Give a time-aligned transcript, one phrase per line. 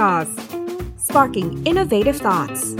[0.00, 0.30] Jaws
[0.96, 2.72] sparking innovative thoughts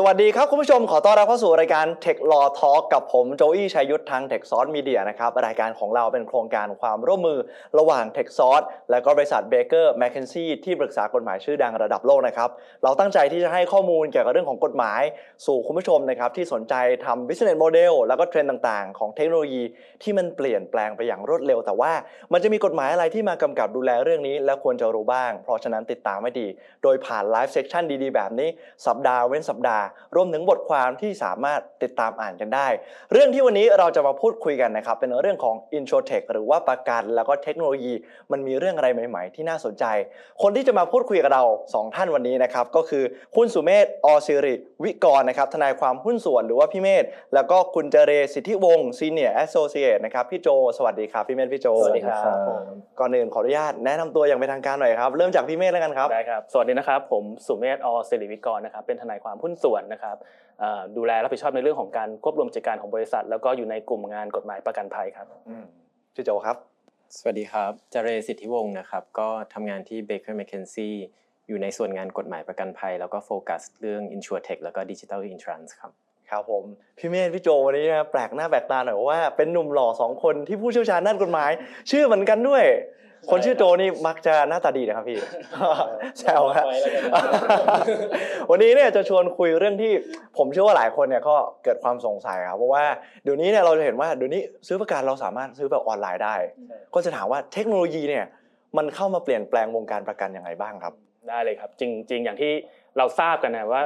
[0.00, 7.38] สวัสดีครับ คุณผู้ชมขอต้อนรับเข้าสู่รายการ Tech Law Talk กับผมโจอี้ชัยยุทธทาง Tech Source Media นะครับ รายการของเราเป็นโครงการความร่วมมือ
[7.78, 12.48] ระหว่าง Tech Source และก็บริษัท Baker McKenzie ที่ปรึกษากฎหมายชื่อดังระดับโลกนะครับ
[12.84, 15.02] เราตั้งใจที่จะให้ข้อมูลเกี่ยวกับเรื่องของกฎหมาย
[15.46, 19.62] สู่คุณผู้ชมนะครับที่สนใจทำ business model แล้วก็เทรนด์ต่างๆ ของเทคโนโลยี
[20.02, 21.92] ที่มันเปลี่ยนแปลงไปอย่างรวดเร็ว แต่ว่า
[22.32, 26.46] มันจะมีกฎหมายอะไรที่มากำกับดูแลเรื่องนี้ และควรจะรู้บ้าง เพราะฉะนั้นติดตามให้ดี
[26.82, 28.48] โดยผ่านไลฟ์เซ c ชันดีๆ แบบนี้
[28.86, 29.84] สัปดาห์เว้นสัปดาห์
[30.16, 32.68] รวมถึงบทความที่สามารถติดตามอ่านกันได้
[33.12, 37.94] เรื่องที่วันนี้เราจะมาพูดคุยกันนะครับ เป็นเรื่องของ i n t r o t e c h หรือว่าประกันแล้วก็เทคโนโลยี
[38.32, 39.84] มันมีเรื่องอะไรใหม่ ๆ ที่น่าสนใจ
[40.42, 43.04] คนที่จะมาพูดคุยกับเรา 2 ท่านวันนี้นะครับ ก็คือ
[43.36, 52.60] คุณสุเมธอสิริ วิกรนะครับทนายความหุ้นส่วนหรือว่าพี่เมธแล้วก็คุณเจเรสิทธิวงศ์ซีเนียร์แอสโซเชตนะครับพี่โจ สวัสดีครับพี่เมธพี่โจสวัสดีครับผม
[53.00, 60.16] ก่อนอื่นขออนุญาตแนะนำตัวอย่างเป็นทางการหน่อยครับเริ่มจากพี่เมธแล้วกันครับได้ครับสวัสดีนะครับผมสุเมธอสิริวิกรนะครับเป็นทนายความหุ้นส่วนนะครับ
[60.60, 65.26] เอ่อดูแลรับผิดชอบในเรื่องของการควบรวมกิจการของบริษัท แล้วก็อยู่ในกลุ่มงานกฎหมายประกันภัยครับ
[66.14, 66.56] พี่โจครับ
[67.18, 70.96] สวัสดีครับเจเรสิทธิวงศ์นะครับ ก็ทำงานที่ Baker McKenzie
[71.48, 75.92] อยู่ในส่วนงานกฎหมายประกันภัย แล้วก็โฟกัสเรื่อง InsurTech แล้วก็ Digital Insurance ครับ
[76.30, 76.64] ครับผม
[76.98, 81.50] พี่เมธพี่โจวันนี้นะแปลกหน้าแปลกตาหน่อยเพราะว่าเป็นหนุ่มหล่อสองคนที่ผู้เชี่ยวชาญด้านกฎหมาย
[81.90, 82.64] ชื่อเหมือนกันด้วย
[83.30, 85.18] คนชื่อโจนี่มักจะหน้าตาดีนะครับพี่
[86.18, 87.04] แซวครับไว้แล้วกัน
[88.50, 89.92] วันนี้เนี่ยจะชวนคุยเรื่องที่
[90.38, 92.84] ผมเชื่อว่าหลายคนเนี่ยก็เกิดความสงสัยครับเพราะว่า
[93.24, 96.36] เดี๋ยวนี้เนี่ยเราจะเห็นว่าเดี๋ยวนี้ซื้อประกันเราสามารถซื้อแบบออนไลน์ได้
[96.94, 98.24] ก็จะถามว่าเทคโนโลยีเนี่ย
[98.76, 100.94] มันเข้ามาเปลี่ยนแปลงวงการประกันยังไงบ้างครับ
[101.28, 102.52] ได้เลยครับ จริง ๆ อย่างที่
[102.98, 103.82] เราทราบกันนะว่า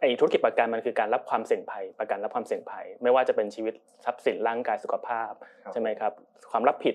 [0.00, 3.74] ไอ้ธุรกิจประกันมันคือการรับความเสี่ยงภัย ประกันรับความเสี่ยงภัย ไม่ว่าจะเป็นชีวิต
[4.04, 5.32] ทรัพย์สินร่างกายสุขภาพ
[5.64, 6.12] ครับใช่ไหมครับ
[6.50, 6.94] ความรับผิด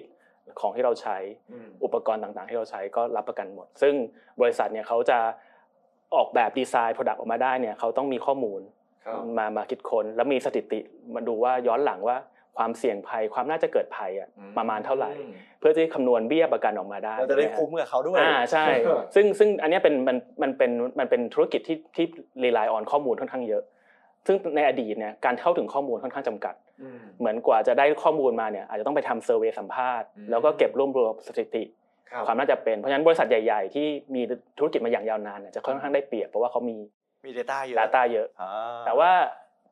[0.59, 1.17] ของที่เราใช้
[1.83, 3.94] อุปกรณ์ต่างๆ ที่เราใช้ก็รับประกันหมด ซึ่ง
[4.42, 5.19] บริษัทเนี่ยเขาจะ
[6.15, 8.61] ออกแบบดีไซน์ Product ออกมาได้เนี่ยเขาต้องมีข้อมูล
[9.37, 10.80] มามาคิดค้นแล้วมีสถิติ
[11.15, 12.17] มาดูว่าย้อนหลังว่า
[12.58, 15.11] ความเสี่ยงภัยความน่าจะเกิดภัยอะประมาณเท่าไหร่
[15.60, 18.66] เพื่อที่คำนวณเบี้ยประกันออกมาได้เราจะได้ใช่หฮคุ้มกับเขาด้วยอ่าใช่
[19.16, 22.05] ซึ่งซึ่งอันเนี้ยเป็นมันมันเป็นมันเป็นธุรกิจที่ที่
[22.43, 23.64] rely on ข้อมูลค่อนข้างเยอะ
[24.27, 26.54] ซึ่งในอดีตเนี่ยการเข้าถึงข้อมูลค่อนข้างจำกัด
[27.20, 31.64] เหมือนกว่าจะได้ข้อมูลมาเนี่ยอาจจะต้องไปทำเซอร์เวยสัมภาษณ์อืมแล้วก็เก็บรวบรวมสถิติ
[32.12, 34.22] ครับความน่าจะเป็นเพราะฉะนั้นบริษัทใหญ่ๆ ที่มี
[34.58, 36.78] ธุรกิจมาอย่างยาวนานเนี่ยจะค่อนข้างได้เปรียบเพราะว่าเขามี
[37.26, 38.48] มี Data เยอะ Data เยอะอ่
[38.86, 39.10] แต่ว่า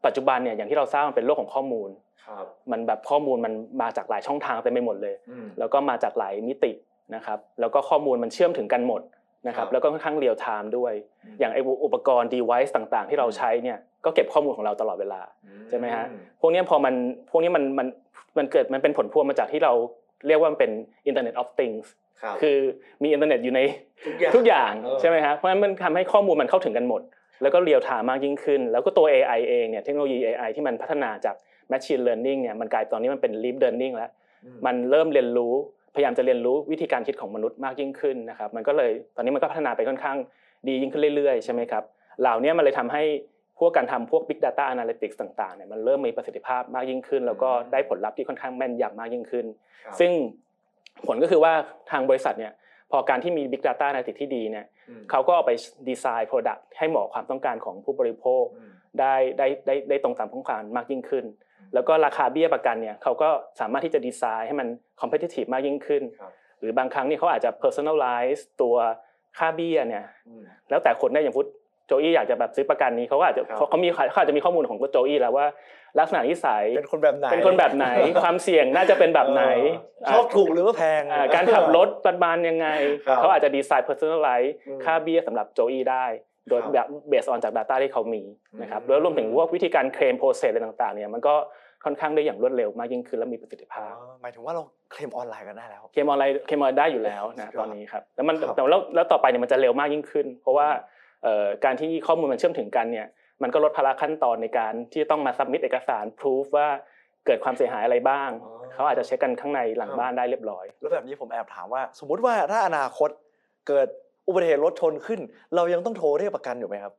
[0.06, 1.90] ปัจจุบันเนี่ยอย่างที่เราทราบมันเป็นโลกของข้อมูล
[2.26, 6.72] ครับมันแบบข้อมูลมันมาจากหลายช่องทางเต็มไปหมดเลยอืมแล้วก็มาจากหลายมิติ
[7.16, 9.02] นะครับแล้วก็ข้อมูลมันเชื่อมถึงกันหมด
[9.48, 10.94] นะครัครับแล้วก็ค่อนข้างเรียลไทม์ด้วย
[11.26, 15.22] อืมอย่างไออุปกรณ์ device ต่างๆ ที่เราใช้เนี่ย ก็เก็บข้อมูลของเราตลอดเวลา
[15.70, 16.06] ใช่ไหมฮะ
[16.42, 16.94] พวกเนี้ยพอมัน
[17.30, 17.88] พวกนี้มันมัน
[18.38, 19.74] มันเกิดมันเป็นผลพวงมาจากที่เรา
[20.28, 20.72] เรียกว่ามันเป็น
[21.10, 21.86] Internet of Things
[22.22, 22.58] ครับคือ
[23.04, 23.62] มีอินเทอร์เน็ตอยู่ใน
[24.06, 27.02] ทุกอย่างทุกอย่างเออใช่ไหมฮะเพราะฉะนั้นมันทำให้ข้อมูลมันเข้าถึงกันหมด
[27.42, 31.36] แล้วก็เรียลไทม์มากยิ่งขึ้น แล้วก็ตัว AI เองเนี่ยเทคโนโลยี AI ที่มันพัฒนาจาก
[31.72, 34.10] Machine Learning เนี่ยมันกลายตอนนี้มันเป็น Deep Learning แล้ว
[34.66, 35.54] มันเริ่มเรียนรู้
[35.96, 40.18] พยายามจะเรียนรู้วิธีการคิดของมนุษย์มากยิ่งขึ้นนะครับมันก็เลยตอนนี้มันก็พัฒนาไปค่อนข้าง
[40.68, 41.84] ดียิ่งขึ้นเรื่อยๆใช่ไหมครับ
[42.22, 43.04] เหล่านี้มันเลยทำให้
[43.60, 49.46] พวกการทำพวก Big Data Analytics ต่างๆเนี่ยมันเริ่มมีประสิทธิภาพมากยิ่งขึ้น แล้วก็ได้ผลลัพธ์ที่ค่อนข้างแม่นยำมากยิ่งขึ้น
[49.86, 50.12] ครับซึ่ง
[51.08, 51.54] ผลก็คือว่า
[51.92, 52.54] ทางบริษัทเนี่ย
[52.92, 55.52] พอการที่มี Big Data Analytics ที่ดีเนี่ยอืมเขาก็เอาไป
[55.90, 61.26] ดีไซน์ Product ให้เหมาะความต้องการของผู้บริโภคอืมได้ได้ได้ได้ตรงตามต้องการมากยิ่งขึ้น
[61.74, 63.30] แล้วก็ราคาเบี้ยประกันเนี่ยเขาก็
[63.60, 64.68] สามารถที่จะดีไซน์ให้มัน
[65.02, 68.76] competitive มากยิ่งขึ้นครับหรือบางครั้งเนี่ยเขาอาจจะ personalize ตัว
[69.38, 71.50] ค่าเบี้ยเนี่ยอืมแล้วแต่คนได้อย่างพุทธ
[71.88, 75.46] โจอี้อยากจะแบบซื้อประกันนี้เขาก็อาจจะครับเขาเขามีเขาอาจจะมีข้อมูลของโจอี้แล้วว่า
[76.00, 77.88] ลักษณะนิสัยเป็นคนแบบไหนเป็นคนแบบไหน
[78.24, 79.44] ความเสี่ยงน่าจะเป็นแบบไหน
[80.06, 82.68] เออชอบถูกหรือว่าแพงอ่าการขับรถประมาณยังไง
[83.08, 86.06] ครับเขาอาจจะดีไซน์ personalize อืมค่าเบี้ยสำหรับโจอี้ได้
[86.50, 88.24] โดยครับแบบเบสออนจาก Data ที่เขามี
[88.62, 91.36] นะครับอืมแล้วรวมถึงว่าวิธีการเคลมโปรเซสอะไรต่างๆเนี่ยมันก็
[91.86, 100.86] ค่อนข้างได้อย่างรวดเร็วมากยิ่งขึ้นและมีประสิทธิอ๋อภาพหมายถึงว่าเราเคลมออนไลน์กันได้แล้วเคลมออนไลน์เคลมออนไลน์ได้อยู่แล้วสุนะดยอดตอนนี้ครับแล้วมันครับแต่แล้วแล้วต่อไปเนี่ยมันจะเร็วมากยิ่งขึ้น เพราะว่าเอ่อ
[101.66, 103.08] การที่ข้อมูลมันเชื่อมถึงกันเนี่ย
[103.44, 106.68] มันก็ลดภาระขั้นตอนในการที่ต้องมาซับมิ t เอกสารพ o ูฟว่า
[107.26, 113.10] เกิดความเสียหายอะไรบ้างอ๋อเขาอาจจะเช็คกันข้างในหลังบ้านได้เรียบร้อย แล้วแบบนี้ผมแอบถามว่า สมมุติว่าถ้าอนาคต
[113.68, 113.88] เกิด
[114.28, 115.20] อุบัติเหตุรถชนขึ้น
[115.56, 116.94] เรายังต้องโทรเรียกประกันอยู่ไหมครับ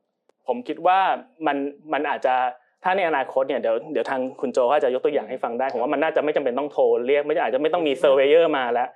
[0.47, 0.99] ผมคิดว่า
[1.47, 1.57] มัน
[1.93, 2.35] มันอาจจะ
[2.83, 8.87] ถ้าในอนาคตเนี่ยเดี๋ยวเดี๋ยวทางคุณโจก็อาจจะยกตัวอย่างให้ฟังได้ผมว่ามันน่าจะไม่จำเป็นต้องโทรเรียกไม่อาจจะไม่ต้องมี surveyor มาแล้ว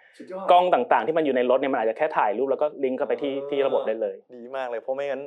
[0.52, 5.22] กล้องต่างๆ ที่มันอยู่ในรถเนี่ยมันอาจจะแค่ถ่ายรูปแล้วก็ลิงก์เข้าไปที่ที่ระบบได้เลย ดีมากเลยเพราะไม่งั้น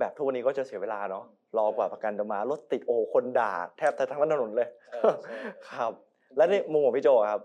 [0.00, 1.24] แบบทุกวันนี้ก็จะเสียเวลาเนาะ
[1.58, 4.68] รอกว่าประกันจะมารถติดโอคนด่า แทบจะทั้งถนนเลย
[5.70, 5.92] ครับ
[6.36, 7.42] และในมุมของพี่โจครับ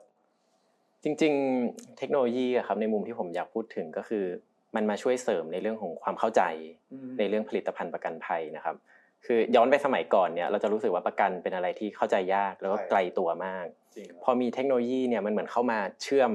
[1.03, 1.33] จริง
[1.65, 4.25] ๆ เทคโนโลยีอะครับในมุมที่ผมอยากพูดถึงก็คือ
[4.75, 6.41] มันมาช่วยเสริมในเรื่องของความเข้าใจ
[7.19, 8.75] ในเรื่องผลิตภัณฑ์ประกันภัยนะครับ
[9.25, 13.65] คือย้อนไปสมัยก่อนเนี่ยเราจะรู้สึกว่าประกันเป็นอะไรที่เข้าใจยากแล้วก็ไกลตัวมาก
[14.23, 16.31] พอมีเทคโนโลยีเนี่ยมันเหมือนเข้ามาเชื่อม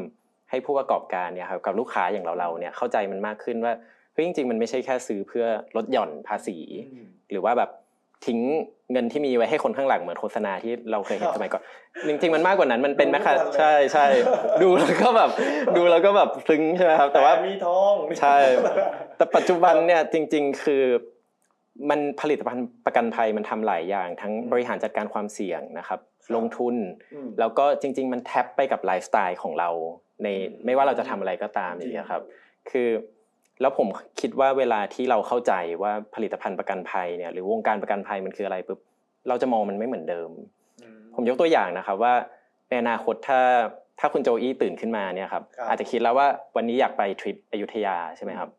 [0.51, 3.73] ให้ผู้ประกอบการเนี่ยครับกับลูกค้าอย่างเราเราเนี่ยเข้าใจมันมากขึ้นว่า
[4.13, 5.47] เฮ้ยจริง ๆ มันไม่ใช่แค่ซื้อเพื่อ
[5.77, 6.59] ลดหย่อนภาษี
[7.31, 7.71] หรือว่าแบบ
[8.27, 8.41] ทิ้ง
[8.93, 11.63] เงินที่มีไว้ให้คนข้างหลังเหมือนโฆษณาที่เราเคยเห็นสมัยก่อน
[12.09, 14.07] จริงๆมันมากกว่านั้นมันเป็นแมคคาใช่ใช่
[14.63, 15.31] ดูแล้วก็แบบ
[15.77, 18.37] ดูแล้วก็แบบซึ้งใช่ไหมครับแต่ว่ามีทองใช่
[19.17, 20.85] แต่ปัจจุบันเนี่ยจริง ๆ คือ
[21.91, 26.01] มันผลิตภัณฑ์ประกันภัยมันทำหลายอย่าง ทั้งบริหารจัดการความเสี่ยงนะครับ
[26.35, 26.75] ลงทุน
[27.39, 29.71] แล้วก็จริง ๆ มันแท็บไปกับไลฟ์สไตล์ของเรา
[30.23, 30.29] ใน
[30.65, 32.23] ไม่ว่าเราจะทำอะไรก็ตามอย่างเงี้ยครับ
[32.71, 32.89] คือ
[33.61, 33.89] แล้วผม
[34.21, 35.53] คิดว่าเวลาที่เราเข้าใจ
[35.83, 38.81] ว่าผลิตภัณฑ์ประกันภัยเนี่ยหรือวงการประกันภัยมันคืออะไรปุ๊บ
[39.29, 40.31] เราจะมองมันไม่เหมือนเดิม
[41.15, 42.15] ผมยกตัวอย่างนะครับว่า
[42.69, 43.41] ในอนาคตถ้า
[44.01, 46.27] ถ้าคุณโจอี้ตื่นขึ้นมาเนี่ยครับอาจจะคิดแล้วว่า
[46.57, 48.51] วันนี้อยากไปทริปอยุธยาใช่ไหมครับ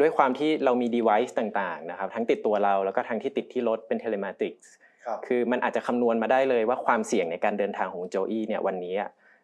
[0.00, 4.66] ด้วยความที่เรามี device ต่างๆนะครับทั้งติดตัวเราแล้วก็ทั้งที่ติดที่รถเป็น telematics
[5.26, 8.94] คือมันอาจจะคำนวณมาได้เลยว่าความเสี่ยงในการเดินทางของโจอี้เนี่ยวันนี้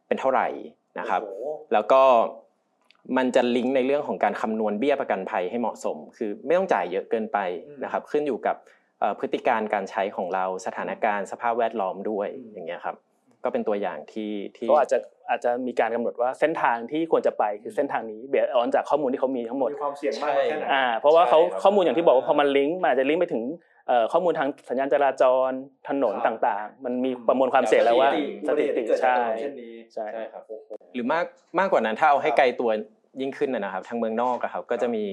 [0.06, 0.46] เป็นเท่าไหร่
[0.98, 1.22] นะครับ
[1.72, 2.02] แล้วก็
[3.16, 7.38] มันจะลิงก์ในเรื่องของการคำนวณเบี้ยประกันภัยให้เหมาะสม คือไม่ต้องจ่ายเยอะเกินไป
[7.84, 8.56] นะครับ ขึ้นอยู่กับ
[9.18, 12.96] พฤติการการใช้ของเราสถานการณ์สภาพแวดล้อมด้วยอย่างเงี้ยครับ
[13.44, 14.98] ก็เป็นตัวอย่างที่ที่ก็อาจจะ
[15.30, 23.42] อาจจะมีการกำหนดว่าเส้นทางที่ควรจะไปคือเส้นทางนี้เบียดออนจากข้อมูลที่เขามีทั้งหมดมีความเสี่ยงมากแค่ไหนอ่าเพราะว่าเขาข้อมูลอย่างที่บอกว่าพอมันลิงก์มันอาจจะลิงก์ไปถึง
[24.12, 25.50] ข้อมูลทางสัญญาณจราจร
[25.88, 28.10] ถนนต่างๆ มันมีประมวลความเสี่ยงแล้วว่า
[28.48, 29.16] สถิติใช่
[29.94, 30.42] ใช่ครับ
[30.94, 31.26] หรือมาก
[31.58, 32.70] มากกว่านั้นถ้าเอาให้ไกลตัว
[33.20, 35.04] ยิ่งขึ้นนะครับทางเมืองนอกครับก็จะมี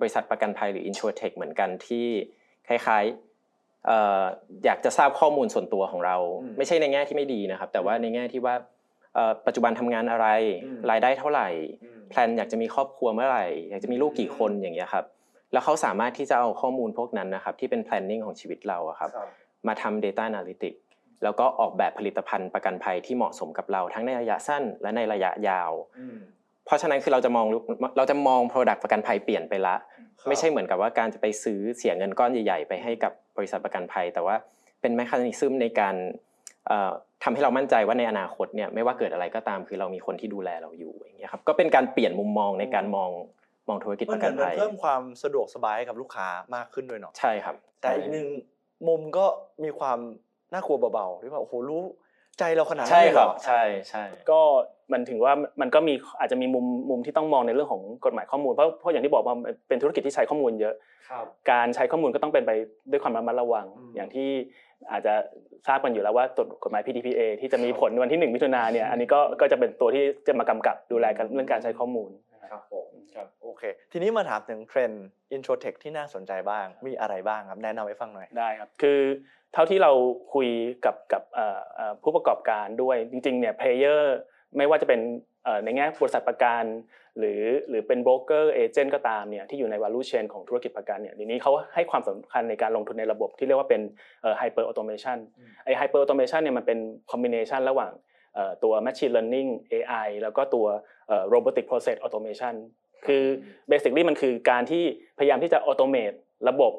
[0.00, 2.06] บริษัทประกันภัยหรือ InsurTech เหมือนกันที่
[2.68, 3.25] คล้ายๆ
[4.64, 6.16] อยากจะทราบข้อมูลส่วนตัวของเรา
[6.56, 8.54] ไม่ใช่ในแง่ที่ไม่ดีนะครับ แต่ว่าในแง่ที่ว่า
[9.46, 10.26] ปัจจุบันทำงานอะไร
[10.90, 11.48] รายได้เท่าไหร่
[12.10, 15.04] แพลนอยากจะมีครอบครัวเมื่อไหร่ อยากจะมีลูกกี่คนอย่างเงี้ยครับ
[15.52, 19.10] แล้วเขาสามารถที่จะเอาข้อมูลพวกนั้นนะครับ ที่เป็น planning ของชีวิตเราครับ
[19.66, 20.80] มาทำ data analytics
[21.22, 25.72] แล้วก็ออกแบบผลิตภัณฑ์ประกันภัยที่เหมาะสมกับเราทั้งในระยะสั้นและในระยะยาว
[26.64, 27.46] เพราะฉะนั้นคือเราจะมอง
[27.96, 29.76] เราจะมอง Product ประกันภัยเปลี่ยนไปละ
[30.28, 34.36] ไม่ใช่เหมือนกับว่าการจะไปซื้อเสียเงินก้อนใหญ่ๆ ไปให้กับบริษัทประกันภัย แต่ว่า
[34.80, 35.94] เป็นแมคานิซึมในการ
[37.22, 43.10] ทำให้เรามั่นใจว่าในอนาคตเนี่ยไม่ว่าเกิดอะไรก็ตามคือเรามีคนที่ดูแลเราอยู่อย่างเงี้ยครับก็เป็นการเปลี่ยนมุมมองในการมอง
[43.68, 48.26] มองธุรกิจประกันภัยเพิ่มความสะดวกสบายให้กับลูกค้ามากขึ้นด้วยเนาะใช่ครับ แต่อีกหนึ่ง
[48.88, 49.26] มุมก็
[49.64, 49.98] มีความ
[50.52, 51.82] น่ากลัวเบาๆที่ว่าโอ้โหรู้
[52.38, 54.40] ใจเราขนาดนั้นใช่ครับใช่ใช่ก็
[54.92, 59.34] มันถึงว่ามันก็มีอาจจะมีมุมมุมที่ต้องมองในเรื่องของกฎหมายข้อมูลเพราะเพราะอย่างที่บอกว่า
[59.68, 60.74] เป็นธุรกิจที่ใช้ข้อมูลเยอะ
[61.50, 62.52] การใช้ข้อมูลก็ต้องเป็นไป
[62.90, 64.28] ด้วยความระมัดระวัง อย่างที่
[64.90, 65.14] อาจจะ
[65.66, 72.10] ทราบกันอยู่แล้วว่าตกฎหมาย PDPA ที่จะมีผลวันที่ 1 มิถุนาเนี่ยอันนี้ก็ก็จะเป็นตัวที่จะมากำกับดูแลกันเรื่องการใช้ข้อมูล
[72.52, 72.85] ครับผม
[73.16, 79.00] ครับโอเค ทีนี้มาถามถึงเทรนด์ Introtech ที่น่าสนใจบ้าง มีอะไรบ้างครับ แนะนำให้ฟังหน่อย ได้ครับ คือ
[79.52, 79.92] เท่าที่เรา
[80.34, 80.48] คุย
[80.84, 81.22] กับกับ
[82.02, 84.16] ผู้ประกอบการด้วยจริงๆเนี่ย player
[84.56, 85.00] ไม่ว่าจะเป็น
[85.64, 86.64] ในแง่บริษัทประกัน
[87.18, 93.82] หรือหรือเป็นโบรกเกอร์ agent ก็ตามเนี่ยที่อยู่ใน value chain ของธุรกิจประกันเนี่ยเดี๋ยวนี้เขาให้ความสำคัญในการลงทุนในระบบที่เรียกว่าเป็น
[94.40, 95.18] hyper automation
[95.64, 96.78] ไอ้ hyper automation เนี่ยมันเป็น
[97.10, 97.92] combination ระหว่าง
[98.64, 100.66] ตัว machine learning AI แล้วก็ตัว
[101.32, 102.54] robotic process automation
[103.06, 103.24] คือ
[103.70, 104.84] basically มันคือการที่
[105.18, 106.16] พยายามที่จะ automate
[106.48, 106.72] ระบบ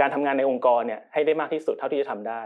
[0.00, 2.42] การทำงานในองค์กรเนี่ยให้ได้มากที่สุดเท่าที่จะทำได้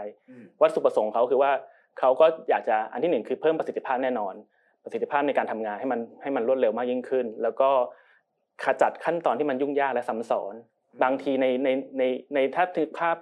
[0.61, 1.51] วัตถุประสงค์เขาคือว่า
[1.99, 4.33] เขาก็อยากจะอันที่หนึ่งคือเพิ่มประสิทธิภาพแน่นอน
[4.83, 7.69] ประสิทธิภาพในการทำงานให้มันให้มันรวดเร็วมากยิ่งขึ้น แล้วก็
[8.63, 10.53] ขจัดขั้นตอนที่มันยุ่งยากและซ้าซ้อน
[11.03, 12.03] บางทีในในใน
[12.35, 13.15] ในถ้าถึภาพ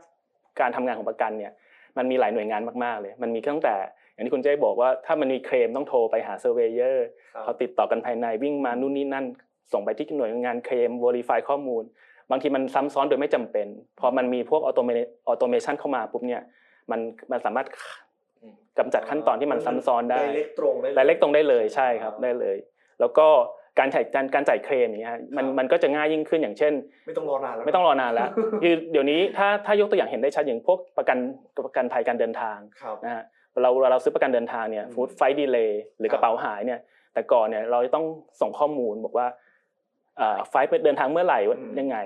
[0.59, 1.53] การทำงานของประกันเนี่ย
[1.97, 3.75] มันมีหลายหน่วยงานมากๆเลย มันมีตั้งแต่
[4.13, 7.07] อย่างที่คุณโจบอกว่าถ้ามันมีเคลมต้องโทรไปหา surveyor
[7.43, 9.25] เขาติดต่อกันภายในวิ่งมานู่นนี่นั่น
[9.73, 11.83] ส่งไปที่หน่วยงานเคลม verify ข้อมูล
[12.31, 13.67] บางทีมันซ้ำซ้อนโดยไม่จำเป็น
[13.99, 14.89] พอมันมีพวก automa-
[15.27, 16.41] automation เข้ามาปุ๊บเนี่ย
[16.91, 16.99] มัน
[17.31, 17.67] มันสามารถ
[18.79, 22.57] กำจัดขั้นตอนที่มันซ้ำซ้อนได้เล็กตรงได้เล็กตรงได้เลยใช่ครับได้เลย
[22.99, 23.27] แล้วก็
[23.79, 26.73] การจ่ายการการจ่ายเคลมอย่างเงี้ยมันมันก็จะง่ายยิ่งขึ้นอย่างเช่น
[27.07, 28.29] ไม่ต้องรอนานแล้วไม่ต้องรอนานแล้ว
[28.63, 31.17] คือเดี๋ยวนี้ถ้าถ้ายกตัวอย่างเห็นได้ชัดอย่างพวกประกัน
[31.65, 32.57] ประกันภัยการเดินทาง
[33.05, 33.23] นะฮะ
[33.61, 36.79] เราเราซื้อประกันเดินทางเนี่ยพวก flight delay หรือกระเป๋าหายเนี่ย
[37.13, 38.05] แต่ก่อนเนี่ยเราจะต้อง
[38.41, 39.27] ส่งข้อมูลบอกว่า
[40.49, 41.39] ไฟไปเดินทางเมื่อไหร่
[41.79, 41.97] ยังไง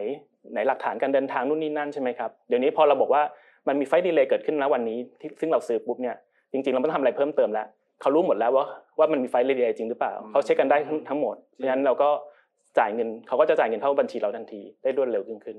[0.51, 3.23] ไหนหลักฐานการเดินทางนู่นนี่นั่นใช่ไหมครับเดี๋ยวนี้พอเราบอกว่า
[3.67, 4.97] มันมี flight delay เกิดขึ้นแล้ววันนี้
[5.39, 6.15] ซึ่งเราซื้อปุ๊บเนี่ย
[6.51, 7.67] จริงๆเราไม่ต้องทำอะไรเพิ่มเติมแล้ว
[8.01, 8.65] เขารู้หมดแล้วว่า
[8.99, 10.77] ว่ามันมี flight delay จริงหรือเปล่าเขาเช็คกันได้
[11.09, 12.09] ทั้งหมดเพราะฉะนั้นเราก็
[12.79, 15.57] จ่ายเงินเขาก็จะจ่ายเงินเข้าบัญชีเราทันทีได้รวดเร็วขึ้นขึ้น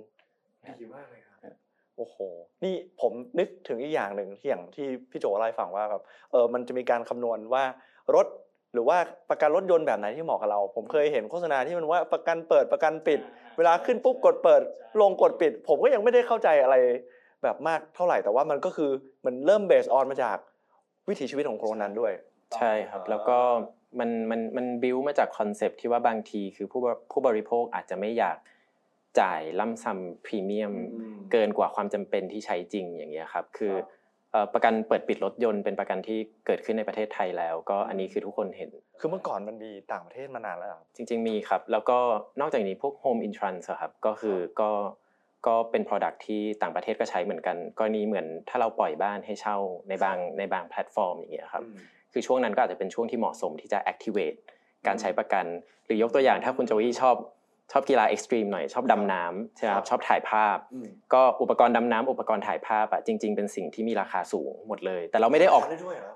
[0.81, 1.55] ดีมากเลยครับ
[1.97, 2.17] โอ้โห
[2.65, 7.65] นี่ผมนึกถึงอีกอย่างหนึ่งที่อย่างที่พี่โจเล่าให้ฟังว่าแบบเออมันจะมีการคำนวณว่า
[8.15, 8.27] รถ
[8.73, 8.99] หรือว่า
[9.31, 13.21] ประกันรถยนต์แบบไหนที่เหมาะกับเรา ผมเคยเห็นโฆษณาที่มันว่าประกันเปิดประกันปิด
[13.59, 14.63] เวลาขึ้นปุ๊บกดเปิด
[15.01, 16.77] ลงกดปิด ผมก็ยังไม่ได้เข้าใจอะไร
[17.43, 18.91] แบบมากเท่าไหร่แต่ว่ามันก็คือ
[19.25, 20.37] มันเริ่มเบสออนมาจาก
[21.09, 22.13] วิถีชีวิตของคนนั้นด้วย
[22.57, 23.39] ใช่ครับ แล้วก็
[23.99, 28.37] มันมันมันบิวมาจากคอนเซปที่ว่าบางทีคือผู้ผู้บริโภคอาจจะไม่อยาก
[29.21, 30.75] จ่ายล่ำซ้ำพรีเมียม
[31.33, 33.75] เกินกว่าความจำเป็นที่ใช้จริงอย่างเงี้ยครับ คือ
[34.55, 38.71] ประกันเปิดปิดรถยนต์เป็นประกันที่เกิดขึ้นในประเทศไทยแล้ว ก็อันนี้คือทุกคนเห็น
[39.01, 41.99] คือเมื่อก่อนมันมีต่างประเทศมานานแล้วจริง ๆ มีครับ แล้วก็
[42.41, 44.71] นอกจากนี้พวก Home Insurance ครับก็คือก็
[45.47, 49.57] ก็เป็น Product ที่ต่างประเทศก็ใช้เหมือนกันก็นี้เหมือนถ้าเราปล่อยบ้านให้เช่า
[49.89, 51.65] ในบางในบางแพลตฟอร์มอย่างเงี้ยครับ
[52.13, 54.37] คือช่วงนั้นก็อาจจะเป็นช่วงที่เหมาะสมที่จะ activate
[54.87, 55.45] การใช้ประกัน
[55.87, 57.17] หรือยกตัวอย่างถ้าคุณโจวี่ชอบ
[57.73, 60.57] ชอบกีฬาเอ็กซ์ตรีมหน่อยชอบดำน้ำใช่ไหมครับชอบถ่ายภาพ
[61.15, 65.65] ก็อุปกรณ์ดำน้ำอุปกรณ์ถ่ายภาพอะจริง ๆ เป็นสิ่งที่มีราคาสูงหมดเลย แต่เราไม่ได้ออก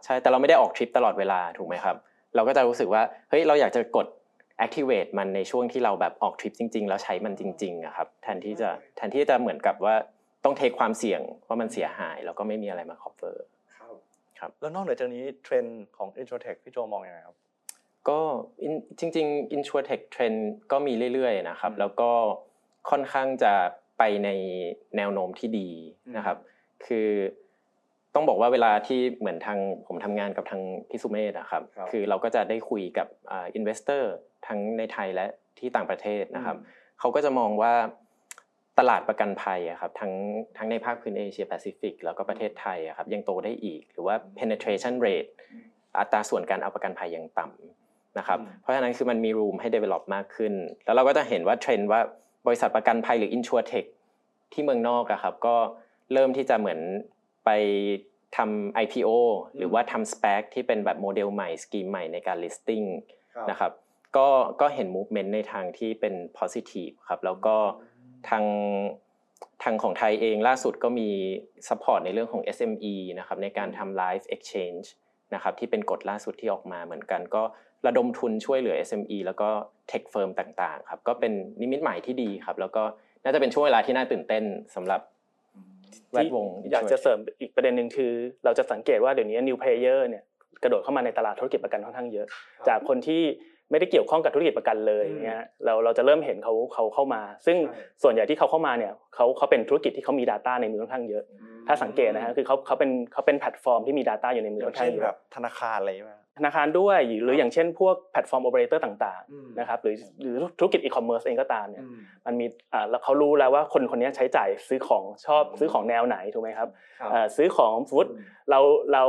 [0.05, 1.97] ใช่แต่เราไม่ได้ออกทริปตลอดเวลาถูกไหมครับ
[2.35, 4.07] เราก็จะรู้สึกว่าเฮ้ยเราอยากจะกด
[4.65, 9.95] activate มันในช่วงที่เราแบบออกทริปจริง ๆ แล้วใช้มันจริงๆอะครับแทนที่จะแทนที่จะเหมือนกับว่า
[10.45, 13.37] ต้องเทคความเสี่ยงว่ามันเสียหาย แล้วก็ไม่มีอะไรมา cover
[14.39, 17.37] ครับแล้วนอกเหนือจากนี้เทรนด์ของ InsurTech พี่โจมองยังไงครับ
[18.09, 18.21] ก็
[18.99, 20.39] จริงๆ InsurTech Trend
[20.73, 22.11] ก็มีเรื่อยๆนะครับ แล้วก็
[22.91, 23.53] ค่อนข้างจะ
[23.99, 24.29] ไปใน
[24.97, 25.71] แนวโน้มที่ดี
[26.17, 26.37] นะครับ
[26.87, 27.09] คือ
[28.15, 34.13] ต้องบอกว่าเวลาที่เหมือนทางผมทำงานกับทางพิสุเมธนะครับ คือเราก็จะได้คุยกับ investor
[34.47, 35.27] ทั้งในไทยและ
[35.59, 36.57] ที่ต่างประเทศนะครับ
[37.01, 37.75] เขาก็จะมองว่า
[38.79, 40.13] ตลาดประกันภัยครับทั้ง
[40.57, 45.31] ทั้งในภาคพื้นเอเชียแปซิฟิกแล้วก็ประเทศไทยครับยังโตได้อีก หรือว่า penetration rate
[45.99, 47.86] อัตราส่วนการเอาประกันภัยยังต่ำ
[48.19, 50.53] นะครับเพราะฉะนั้นคือมันมี room ให้ develop มากขึ้น
[50.85, 52.01] แล้วเราก็จะเห็นว่าเทรนด์ว่า
[52.47, 53.87] บริษัทประกันภัยหรือ insurtech
[54.53, 55.57] ที่เมืองนอกอะครับก็
[56.13, 56.81] เริ่มที่จะเหมือน
[57.45, 57.51] ไป
[58.37, 59.11] ทำ IPO
[59.57, 62.87] หรือว่าทำ SPAC ที่เป็นแบบโมเดลใหม่ scheme ใหม่ในการ listing
[63.51, 63.73] นะครับ
[64.17, 64.29] ก็
[64.61, 67.57] ก็เห็น movement ในทางที่เป็น positive ครับแล้วก็
[68.29, 68.45] ทาง
[69.63, 71.11] ทางของไทยเองล่าสุดก็มี
[71.69, 74.87] support ในเรื่องของ SME นะครับในการทำ live exchange
[75.35, 77.43] นะครับที่เป็นกฎล่าสุดที่ออกมาเหมือนกันก็
[77.87, 79.49] ระดมทุนช่วยเหลือ SME แล้วก็
[79.91, 82.83] tech firm ต่างๆครับก็เป็นนิมิตหมายที่ดีครับ แล้วก็
[83.25, 85.01] น่าจะเป็นช่วงเวลาที่น่าตื่นเต้นสำหรับ
[86.13, 88.13] แวดวงอยากจะเสริมอีกประเด็นหนึ่งคือ
[88.45, 90.25] เราจะสังเกตว่าเดี๋ยวนี้ new player เนี่ย
[90.63, 92.27] กระโดดเข้ามาในตลาดธุรกิจประกันค่อนข้างเยอะ
[92.69, 93.23] จากคนที่
[93.71, 97.57] ไม่ได้เกี่ยวข้องกับธุรกิจประกันเลยเนี่ยเราเราจะเริ่มเห็นเขาเขาเข้ามา ซึ่ง
[98.03, 101.25] ส่วนใหญ่ที่เขาเข้ามาเนี่ยเขาเขาเป็นธุรกิจที่เขามี Data ในมือค่อนข้างเยอะ
[101.67, 111.85] ถ้าสังเกตนะฮะคือเขาเขาเป็นเขาเป็นแพลตฟอร์มที่มี Data อยู่ในมือค่อนข้างเยอะแบบธนาคารอะไรไหม ธนาคารด้วย หรืออย่างเช่นพวกแพลตฟอร์มโอเปอเรเตอร์ต่างๆนะครับหรือหรือธุรกิจอีคอมเมิร์ซเองก็ตามเนี่ย
[112.27, 116.69] มันมีอ่าแล้วเขารู้แล้วว่าคนคนนี้ใช้จ่ายซื้อของชอบซื้อของแนวไหนถูกไหมครับ
[117.37, 118.07] ซื้อของฟุต
[118.51, 118.61] เรา
[118.93, 119.03] เรา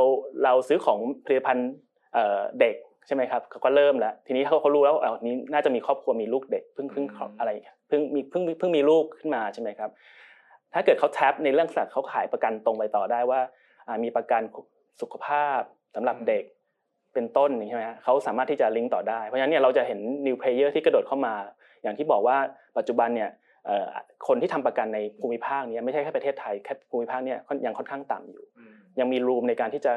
[0.44, 1.70] เราซื้อของผลิตภัณฑ์
[2.60, 7.04] เด็กใช่ไหมครับเขาก็เริ่มแล้ว ทีนี้เขาเขารู้แล้วอ๋อนี้น่าจะมีครอบครัวมีลูกเด็กเพิ่งเพิ่ง
[7.38, 7.50] อะไร
[7.88, 9.90] เพิ่งมีเพิ่งเพิ่งมีลูกขึ้นมาใช่ไหมครับ
[10.74, 13.40] ถ้าเกิดเขาแท็บในเรื่องสัตว์เขาขายประกันตรงไปต่อได้ว่า
[14.04, 14.42] มีประกัน
[15.00, 15.60] สุขภาพ
[15.94, 16.44] สำหรับเด็ก
[17.14, 21.34] เป็นต้นใช่ไหมฮะเขาสามารถที่จะลิงก์ต่อได้ เพราะฉะนั้นเนี่ยเราจะเห็น new player ที่กระโดดเข้ามา
[21.82, 22.36] อย่างที่บอกว่า
[22.78, 23.30] ปัจจุบันเนี่ย
[24.28, 28.44] คนที่ทำประกันในภูมิภาคนี้ไม่ใช่แค่ประเทศไทยแค่ภูมิภาคเนี่ยยังค่อนข้างต่ำอยู่
[29.00, 29.92] ยังมีรูมในการที่จะ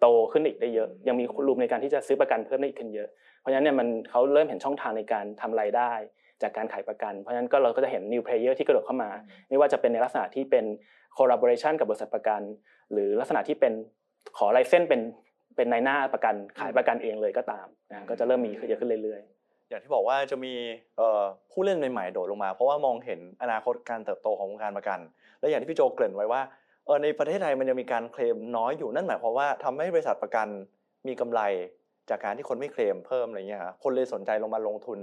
[0.00, 3.08] โตขึ้นอีกได้เยอะ ยังมีรูมในการที่จะซื้อประกันเพิ่มได้อีกขึ้นเยอะ
[3.40, 5.92] เพราะฉะนั้นเนี่ยมันเขาเริ่มเห็นช่องทางในการทำรายได้
[6.42, 9.10] จากการขายประกัน เพราะฉะนั้นก็เราก็จะเห็น new player ที่กระโดดเข้ามา
[9.48, 10.64] ไม่ว่าจะเป็นในลักษณะที่เป็น
[11.18, 12.40] collaboration กับบริษัทประกัน
[12.92, 13.72] หรือลักษณะที่เป็น
[14.38, 15.00] ขอไลเซนเป็น
[15.56, 20.54] เป็นในหน้าประกันขายประกันเองเลยก็ตามนะก็จะเริ่มมีเยอะขึ้นเรื่อยๆ อย่างที่บอกว่าจะมี
[21.50, 25.00] ผู้เล่นใหม่ๆโดดลงมา เพราะว่ามองเห็นอนาคตการเติบโตของวงการประกัน
[25.40, 26.42] และอย่างที่พี่โจเกริ่นไว้ว่า
[26.86, 30.48] เออในประเทศไทยมันยังมีการเคลมน้อยอยู่นั่นหมายความว่าทำให้บริษัทประกัน
[31.06, 31.40] มีกำไร
[32.10, 34.98] จากการที่คนไม่เคลมเพิ่มอะไรเงี้ยครับคนเลยสนใจลงมาลงทุน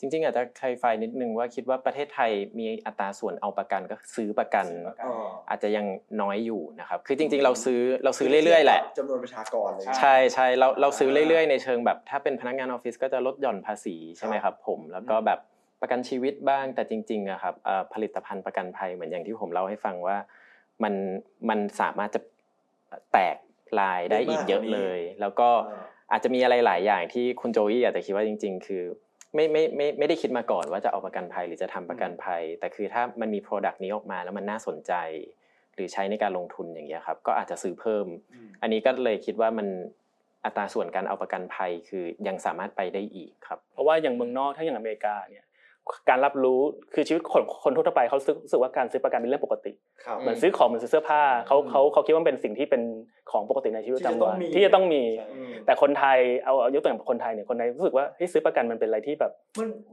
[0.00, 4.66] จริงๆ อาจจะคลไฟนิดนึงว่าคิดว่าประเทศไทยมีอัตราส่วนเอาประกันก็ซื้อประกัน
[5.50, 5.86] อาจจะยัง
[6.22, 15.38] น้อยอยู่นะครับคือจริง ๆ เราซื้อเราซื้อเรื่อยๆแหละจำนวนประชากรเลยใช่ใช่เราเราซื้อเรื่อยๆในเชิงแบบ ถ้าเป็นพนักงานออฟฟิศก็จะลดหย่อนภาษีใช่ไหมครับ ผมแล้วก็แบบ
[15.80, 17.54] ประกันชีวิตบ้างแต่จริงๆอะครับ
[17.94, 20.16] ผลิตภัณฑ์ประกันภัยเหมือนอย่างที่ผมเล่าให้ฟังว่า
[20.82, 20.94] มัน
[21.48, 22.20] มันสามารถจะ
[23.12, 23.36] แตก
[23.78, 25.48] ลายได้อีกเยอะเลย แล้วก็
[26.12, 28.82] อาจจะมีอะไรหลายอย่างที่คุณโจวี่อาจจะคิดว่าจริง ๆ คือ
[29.34, 34.92] ไม่ไม่ไม่ไม่ได้คิดมาก่อนว่าจะเอาประกันภัยหรือจะทำประกันภัย แต่คือถ้ามันมี Product นี้ออกมาแล้วมันน่าสนใจ
[35.74, 38.06] หรือใช้ในการลงทุนอย่างเงี้ยครับก็อาจจะซื้อเพิ่ม
[38.62, 39.68] อันนี้ก็เลยคิดว่ามัน
[40.44, 45.44] อัตราส่วนการเอาประกันภัยคือยังสามารถไปได้อีกครับ เพราะว่าอย่างเมืองนอกถ้าอย่างอเมริกาเนี่ย
[46.08, 46.60] การรับรู้
[46.94, 49.72] คือชีวิตคนคนทั่วไปเขารู้สึกว่าการซื้อประกันเป็นเรื่องปกติ
[50.20, 52.82] เหมือนซื้อของเหมือนซื้อเสื้อผ้าเขาเขาเขาคิดว่าเป็นสิ่งที่เป็น
[53.30, 55.02] ของปกติในชีวิตประจำวันที่จะต้องมี
[55.66, 59.32] แต่คนไทยเอาเอายกตัวอย่างคนไทยเนี่ยคนไทยรู้สึกว่าเฮ้ยซื้อประกันมันเป็นอะไรที่แบบ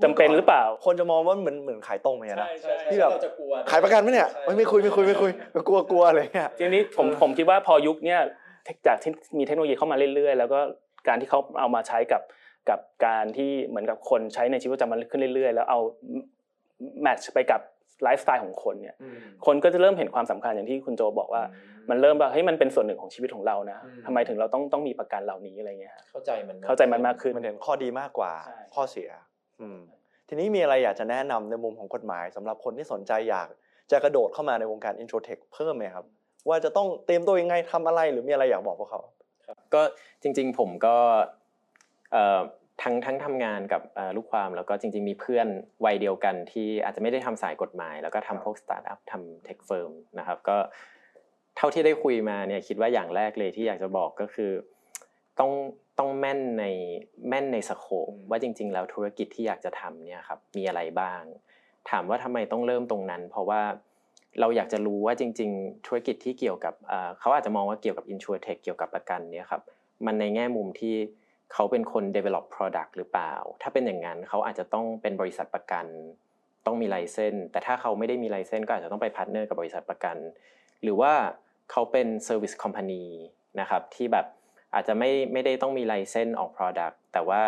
[0.04, 5.32] จำเป็นหรือเปล่า คนจะมองว่าเหมือนเหมือนขายตรงเลยนะใช่ที่แบบเราจะกลัวขายประกันไหมเนี่ยเอ้ยไม่คุยไม่คุยไม่คุย
[5.68, 8.20] กลัวกลัวอะไรเงี้ยทีนี้ผมเออผมคิดว่าพอยุคเนี้ย
[8.66, 10.60] เทคจากที่มีเทคโนโลยีเข้ามาเรื่อยๆ แล้วก็
[11.08, 12.22] การที่เขาเอามาใช้กับ
[12.70, 15.80] กับการที่เหมือนกับคนใช้ในชีวิตประจำวันขึ้นเรื่อยๆ แล้วเอา
[17.02, 17.62] แมทช์ไปกับ
[18.04, 18.96] ไลฟ์สไตล์ของคนเนี่ย
[19.46, 21.44] คนก็จะเริ่มเห็นความสำคัญอย่างที่คุณโจบอกว่า
[21.90, 29.10] มันเริ่มว่าเฮ้ยมันเป็นส่วนหนึ่งของชีวิตของเรานะอืมทำไมถึงเราต้องต้องมีประกันเหล่านี้อะไรเงี้ยฮะเข้าใจมันเข้าใจมันมากขึ้นมันเห็นข้อดีมากกว่าใช่ข้อเสีย
[29.62, 29.80] อืม
[30.28, 33.48] ทีนี้มีอะไรอยากจะแนะนำในมุมของกฎหมายสำหรับคนที่สนใจอยาก
[33.92, 36.06] จะกระโดดเข้ามาในวงการ InsurTech เพิ่มไหมครับ
[36.50, 39.02] ว่าจะต้องเตรียมตัวยังไงทำอะไรหรือมีอะไรอยากบอกพวกเขา
[39.74, 39.82] ก็
[40.22, 41.24] จริง ๆ ผมก็เอ่อ
[42.82, 45.48] ทั้งทั้งทำงานกับเอ่อลูกความแล้วก็จริง ๆ มีเพื่อน
[45.86, 50.58] วัยเดียวกันที่อาจจะไม่ได้ทำสายกฎหมาย แล้วก็ทำพวกสตาร์ทอัพทำ tech firm นะครับก็
[51.58, 54.52] เท่าที่ได้คุยมาเนี่ยคิดว่าอย่างแรกเลยที่อยากจะบอกก็คือ
[55.40, 55.52] ต้อง
[56.00, 56.66] ต้องแม่นใน
[57.30, 61.22] แม่นใน scope ว่าจริง ๆ แล้วธุรกิจที่อยากจะทำเนี่ยครับมีอะไรบ้าง
[61.90, 63.62] ถามว่าทำไมต้องเริ่มตรงนั้น เพราะว่า
[64.40, 69.62] เราอยากจะรู้ว่าจริง ๆ ธุรกิจที่เกี่ยวกับเอ่อเขาอาจจะมองว่าเกี่ยวกับ InsurTech เกี่ยวกับประกันเนี่ยครับ
[70.06, 70.96] มันในแง่มุมที่
[71.54, 75.86] เขาเป็นคน develop product หรือเปล่า ถ้าเป็นอย่างนั้นเขาอาจจะต้องเป็นบริษัทประกัน
[76.66, 80.18] ต้องมี license แต่ถ้าเขาไม่ได้มี license ก็อาจจะต้องไป partner กับบริษัทประกัน
[80.84, 81.14] หรือว่า
[81.72, 83.06] เขาเป็น Service Company
[83.60, 84.25] นะครับที่แบบ
[84.74, 87.42] อาจจะไม่ไม่ได้ต้องมีไลเซนออก Product แต่ว่า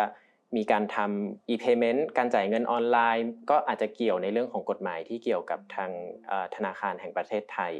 [0.56, 5.90] มีการทำ e-payment การจ่ายเงินออนไลน์ ก็อาจจะเกี่ยวในเรื่องของกฎหมายที่เกี่ยวกับทาง
[6.54, 7.74] ธนาคารแห่งประเทศไทย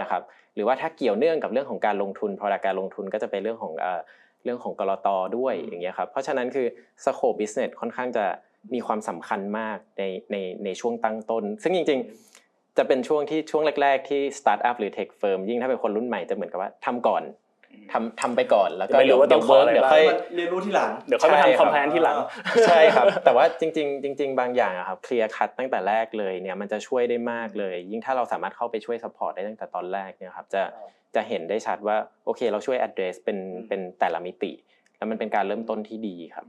[0.00, 0.22] นะครับ
[0.54, 3.72] หรือว่าถ้าเกี่ยวเนื่องกับเรื่องของการลงทุน Product การลงทุนก็จะเป็นเรื่องของ
[4.42, 6.66] เอ่อเรื่องของกรตด้วยอย่างเงี้ยครับเพราะฉะนั้นคือ
[7.04, 8.24] scope business ค่อนข้างจะ
[8.74, 12.00] มีความสำคัญมากในในในช่วงตั้งต้น ซึ่งจริง
[12.38, 17.22] ๆ จะเป็นช่วงที่ช่วงแรก ๆ ที่สตาร์ทอัพหรือ tech firm ยิ่งถ้าเป็นคนรุ่นใหม่จะเหมือนกับว่าทำก่อน
[17.92, 20.04] ทำทำไปก่อนแล้วก็ไม่รู้ว่าต้องขออะไรเดี๋ยวบ้างค่อย
[20.36, 22.16] เรียนรู้ทีหลังเดี๋ยวค่อยไปใช่ทำคครับทีหลัง
[22.66, 30.62] ใช่ครับ แต่ว่าจริง ๆ จริง ๆ บางอย่างอะครับ clear cut ตั้งแต่แรกเลยเนี่ยมันจะช่วยได้มากเลย ยิ่งถ้าเราสามารถเข้าไปช่วย support ได้ตั้งแต่ตอนแรกเนี่ยครับจะ
[31.14, 34.52] จะเห็นได้ชัดว่าโอเค เราช่วย address เป็นเป็นแต่ละมิติ
[34.96, 36.46] แล้วมันเป็นการเริ่มต้นที่ดีครับ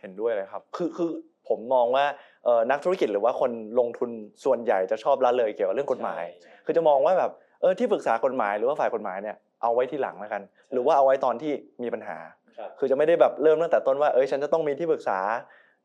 [0.00, 1.10] เห็นด้วยเลยครับ คือคือ
[1.48, 2.04] ผมมองว่า
[2.44, 4.10] เอ่อนักธุรกิจหรือว่าคนลงทุน
[4.44, 6.24] ส่วนใหญ่จะชอบละเลยเกี่ยวกับเรื่องกฎหมาย
[6.66, 10.42] คือจะมองว่าแบบเออที่ปรึกษากฎหมายหรือว่าฝ่ายกฎหมายเนี่ยเอาไว้ที่หลังแล้วกัน
[10.72, 12.18] หรือว่าเอาไว้ตอนที่มีปัญหา
[12.58, 15.18] ครับคือจะไม่ได้แบบเริ่มตั้งแต่ต้นว่าเอ้ยฉันจะต้องมีที่ปรึกษา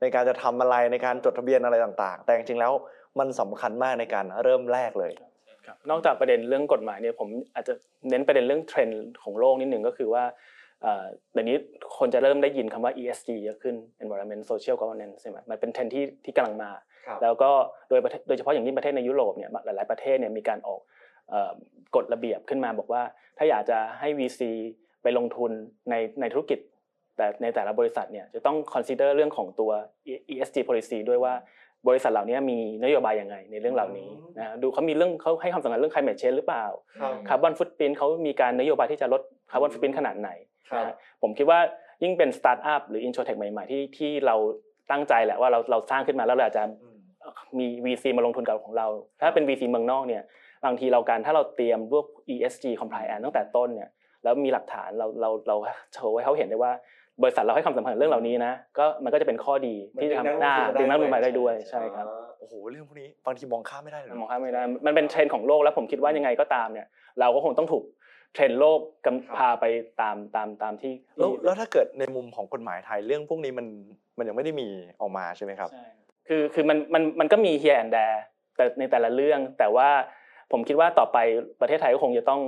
[0.02, 2.72] ในการจะทำอะไรในการจดทะเบียนอะไรต่าง ๆ แต่จริงๆแล้ว
[3.20, 5.32] มันสำคัญมากในการเริ่มแรกเลยครับ
[5.90, 7.74] นอกจากประเด็นเรื่องกฎหมายเนี่ยผมอาจจะ
[8.10, 10.24] เน้นประเด็นเรื่องเทรนด์ของโลกนิดหนึ่งก็คือว่า
[10.82, 11.58] เอ่อเดี๋ยวนี้
[11.98, 16.72] คนจะเริ่มได้ยินคำว่า ESG เยอะขึ้น Environment Social Governance ใช่ไหมมันเป็นเทรนด์ที่ที่กำลังมา
[17.08, 17.52] ครับแล้วก็
[17.90, 20.82] โดยประเทศโดยเฉพาะอย่างยิ่งประเทศในยุโรปเนี่ยหลาย ๆประเทศเนี่ยมีการออก
[21.30, 21.52] เอ่อ
[21.96, 23.02] กฎระเบียบขึ้นมาบอกว่า
[23.38, 24.42] ถ้าอยากจะให้ VC
[25.04, 25.52] ไปลงทุน
[25.90, 26.60] ในในธุรกิจ
[27.18, 29.72] แต่ในแต่ละบริษัทเนี่ยจะต้อง consider เรื่องของตัว
[30.34, 31.34] ESG policy ด้วยว่า
[31.88, 36.66] บริษัทเหล่านี้มีนโยบายยังไงในเรื่องเหล่านี้นะดูเขามีเรื่องเขาให้ความสำคัญเรื่อง climate change หรือเปล่า
[37.28, 39.22] carbon footprint เขามีการนโยบายที่จะลด
[39.52, 40.30] carbon footprint ขนาดไหน
[40.72, 41.60] ครับนะฮะผมคิดว่า
[42.04, 44.36] ยิ่งเป็นสตาร์ทอัพหรือ InsurTech ใหม่ๆที่ที่เรา
[44.92, 46.64] ตั้งใจแหละว่าเราเราสร้างขึ้นมาแล้วเราอาจจะ
[47.60, 48.88] มี VC มาลงทุนกับของเรา
[49.22, 50.24] ถ้าเป็น VC เมืองนอกเนี่ย
[50.66, 53.90] บางทีเราการถ้าเราเตรียมพวก ESG compliance ตั้งแต่ต้นเนี่ย
[54.24, 55.56] แล้วมีหลักฐานเราเราเรา
[55.94, 56.72] โชว์ให้เขาเห็นได้ว่า
[57.24, 62.06] บริษัทเราให้ความสำคัญกับเรื่องเหล่านี้นะก็มันก็จะเป็นข้อดีที่จะทำหน้าดึงนักลงทุนมาได้ด้วยใช่ครับ
[62.40, 66.88] โอ้โหเรื่องพวกนี้บางทีมองข้ามไม่ได้เลยมองข้ามไม่ได้มันเป็นเทรนด์ของโลกแล้วผมคิดว่ายังไงก็ตามเนี่ย
[67.20, 67.84] เราก็คงต้องถูก
[68.34, 69.66] เทรนด์โลกกำพาไป
[70.02, 73.68] ตามตามตามที่แล้วแล้วถ้าเกิดในมุมของกฎหมายไทยเรื่องพวกนี้มัน
[74.18, 74.68] มันยังไม่ได้มี
[75.02, 75.86] ออกมาใช่ไหมครับใช่
[76.28, 78.18] คือคือมันมันมันก็มี here and there
[78.56, 79.90] แต่ในแต่ละเรื่องแต่ว่า
[80.52, 81.18] ผมคิดว่าต่อไป
[81.62, 82.42] ประเทศไทยก็คงจะต้อง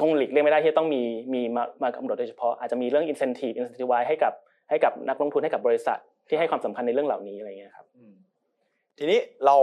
[0.00, 1.02] คงหลีกเลี่ยงไม่ได้ที่จะต้องมี
[1.34, 4.32] มีมามากำหนดโดยเฉพาะอาจจะมีเรื่อง incentive incentive ให้กับ
[4.70, 7.86] ให้กับนักลงทุนให้กับบริษัทที่ให้ความสำคัญในเรื่องเหล่านี้อะไรเงี้ยครับ
[8.98, 9.56] ทีนี้เรา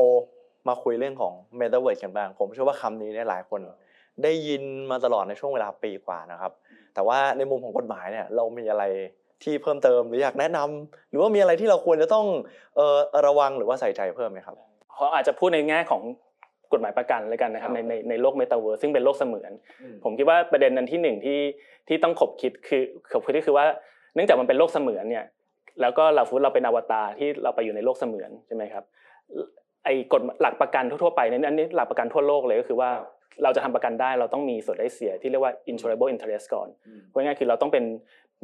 [0.67, 3.59] มาคุยเรื่องของ Metaverse กันบ้าง ผมเชื่อว่าคำนี้เนี่ยหลายคน
[4.23, 6.51] ได้ยินมาตลอดในช่วงเวลาปีกว่านะครับ
[6.93, 8.83] แต่ว่าในมุมของกฎหมายเนี่ยเรามีอะไร
[9.43, 12.25] ที่เพิ่มเติมหรืออยากแนะนำหรือว่ามีอะไรที่เราควรจะต้อง
[12.75, 14.55] เอ่อระวังหรือว่าใส่ใจเพิ่มไหมครับ
[14.93, 16.01] เขาอาจจะพูดในแง่ของ
[16.73, 19.51] กฎหมายประกันเลยกันนะครับครับในในในโลกเมตาเวิร์ซึ่งเป็นโลกเสมือน
[20.03, 21.39] ผมคิดว่าประเด็นนั้นที่หนึ่งที่
[21.87, 23.65] ที่ต้องขบคิดคือขบคิดก็คือว่า
[24.13, 25.25] เนื่องจากมันเป็นโลกเสมือนเนี่ย
[25.81, 28.83] แล้วก็เราฟูดเราเป็นอวตารที่เราไปอยู่ในโลกเสมือนใช่ไหมครับ
[29.85, 32.89] ไอ้กฎหลักประกันทั่วๆไปเนี่ยอันนี้หลักประกันทั่วโลกเลยก็คือว่า
[33.43, 36.67] เราจะทำประกันได้เราต้องมีส่วนได้เสียที่เรียกว่า insurable interest ก่อน
[37.11, 37.83] พูดง่ายๆคือเราต้องเป็น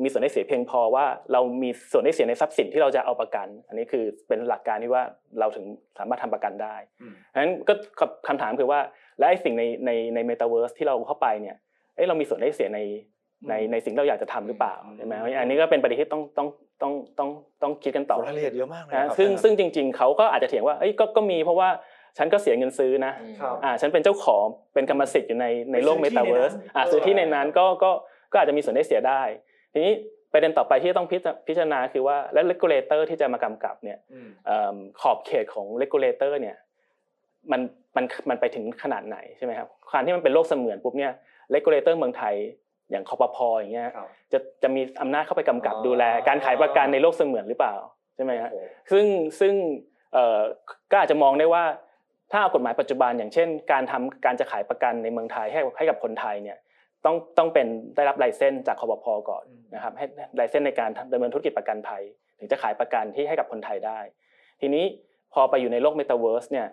[0.04, 5.04] มีส่วนได้เสียเพียงพอว่าเรามีส่วนได้เสียในทรัพย์สินที่เราจะเอาประกัน อันนี้คือเป็นหลักการที่ว่า
[5.40, 5.66] เราถึง
[6.00, 7.74] สามารถทำประกันได้เพราะฉะนั้นก็
[8.28, 8.80] คำถามคือว่า
[9.20, 11.56] แล้วไอ้สิ่งในในในเมตาเวิร์สที่เราเข้าไปเนี่ย
[11.96, 12.80] เอ้ยเรามีส่วนได้เสียใน
[13.50, 16.48] ในในสิ่งที่เราอยากจะทำหรือเปล่าใช่ไหมอันนี้ก็เป็นประเด็นที่ต้องต้อง
[16.82, 17.30] ต้องต้อง
[17.64, 21.70] ต้องคิดกันต่อรายละเอียดเยอะมากเลยนะครับซึ่งซึ่งจริง ๆเขาก็อาจจะเถียงว่าเอ้ยก็ก็มีเพราะว่า
[22.18, 27.92] ฉันก็เสียเงินซื้อนะครับอ่าฉันเป็นเจ้าของเป็นกรรมสิทธิ์อยู่ในในโลกเมตาเวิร์สไปซื้อที่ในนั้นอ่าซื้อที่ในนั้นก็ก็
[28.32, 29.22] ก็อาจจะมีส่วนได้เสียได้
[29.76, 29.94] ทีนี้
[30.34, 36.56] ประเด็นต่อไปที่ต้องพิจพิจารณาคือว่าแล้ว regulator ที่จะมากำกับเนี่ยอืมเอิ่มขอบเขตของ regulator เนี่ย
[37.52, 37.62] มัน
[37.96, 41.12] มันมันไปถึงขนาดไหนใช่ไหมครับการที่มันเป็นโลกเสมือนปุ๊บเนี่ย
[41.52, 42.36] regulator เมืองไทย
[42.92, 47.76] อย่างคอปพออย่างเงี้ยครับจะจะมีอำนาจเข้าไปกำกับอ๋อดูแล การขายประกันในโลกเสมือนหรือเปล่า
[48.16, 49.06] ใช่ไหมฮะโอ้โหซึ่ง
[49.40, 49.54] ซึ่ง
[50.14, 50.40] เอ่อ
[50.92, 51.64] ก็อาจจะมองได้ว่า
[52.32, 56.58] ถ้าเอากฎหมายปัจจุบันอย่างเช่น การทำการจะขายประกันในเมืองไทยให้ให้กับคนไทยเนี่ย
[57.06, 59.06] ต้องต้องเป็นได้รับ license จากคปภ.
[59.30, 59.44] ก่อน
[59.76, 60.06] นะครับให้
[60.36, 62.04] license ในการดำเนินธุรกิจประกันภัย
[62.40, 64.00] ถึงจะขายประกันที่ให้กับคนไทยได้
[64.62, 64.84] ทีนี้
[65.34, 66.68] พอไปอยู่ในโลกเมตาเวิร์สเนี่ย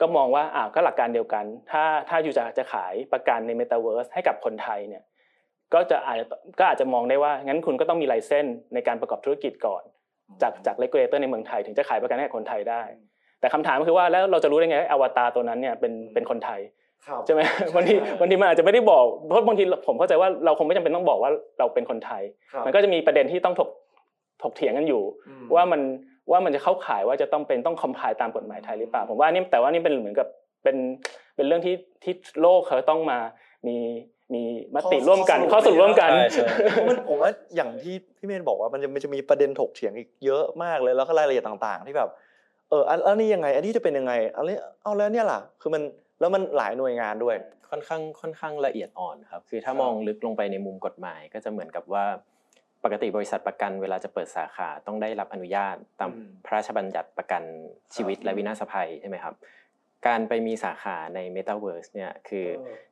[0.00, 5.02] ก็มองว่าอ่าก็หลักการเดียวกัน ถ้าถ้าอยู่จะจะขายประกันในเมตาเวิร์สให้กับคนไทยเนี่ย
[5.74, 6.26] ก็จะอาจจะ
[6.58, 9.82] ก็อาจจะมองได้ว่างั้นคุณก็ต้องมี license ในการประกอบธุรกิจก่อน
[10.42, 12.82] จากจาก regulator ในเมืองไทย ถึงจะขายประกันให้กับคนไทยได้
[13.40, 16.81] แต่คำถามก็คือว่าแล้วเราจะรู้ได้ไงว่าอวตารตัวนั้นเนี่ยเป็นเป็นคนไทยครับ
[17.26, 17.40] ใช่ไหม
[17.74, 23.68] บางทีบางทีมันอาจจะไม่ได้บอกเพราะบางทีผมเข้าใจว่าเราคงไม่จำเป็นต้องบอกว่าเราเป็นคนไทยครับมันก็จะมีประเด็นที่ต้องถก
[24.42, 25.80] ถกเถียงกันอยู่อืมว่ามัน
[26.30, 30.28] ว่ามันจะเข้าข่ายว่าจะต้องเป็นต้องคอมพลายตามกฎหมายไทยหรือเปล่าผมว่านี่แต่ว่านี่เป็นเหมือนกับ
[30.62, 30.76] เป็น
[31.36, 33.18] เป็นเรื่องที่ที่โลกเขาต้องมา
[33.66, 33.76] มี
[34.34, 34.42] มี
[34.74, 42.10] มติร่วมกันข้อสรุปร่วมกันใช่ใช่เพราะมันผมว่าอย่างที่พี่เมนบอกว่ามันจะมันจะมีประเด็นถกเถียงอีกเยอะมากเลยแล้วก็รายละเอียดต่าง ๆ ที่แบบ
[42.70, 45.82] เอออันอันนี้ยังไง อันนี้จะเป็นยังไงอันนี้เอาแล้วเนี่ยล่ะคือมัน
[46.22, 47.36] แล้วมันหลายหน่วยงานด้วย
[47.70, 52.04] ค่อนข้างค่อนข้างละเอียดอ่อนครับ คือถ้าครับมองลึกลงไปในมุมกฎหมาย ก็จะเหมือนกับว่า
[52.84, 56.10] ปกติบริษัทประกันเวลาจะเปิดสาขาต้องได้รับอนุญาตตาม
[56.44, 57.42] พระราชบัญญัติประกัน
[57.94, 59.34] ชีวิตและวินาศภัยใช่ไหมครับ
[60.06, 62.46] การไปมีสาขาใน Metaverse เนี่ยคือ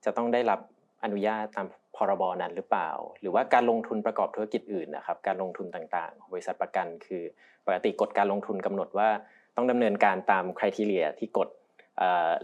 [0.05, 0.61] จะต้องได้รับ
[1.05, 1.67] อนุญาตตาม
[1.97, 2.91] พรบนั้นหรือเปล่า
[3.21, 7.23] หรือว่าการลงทุนประกอบธุรกิจอื่นนะครับ การลงทุนต่างๆของบริษัทประกัน คือ
[7.67, 9.09] ปกติกฎการลงทุนกำหนดว่า
[9.57, 11.49] ต้องดำเนินการตามคุณทีเรียที่กฎ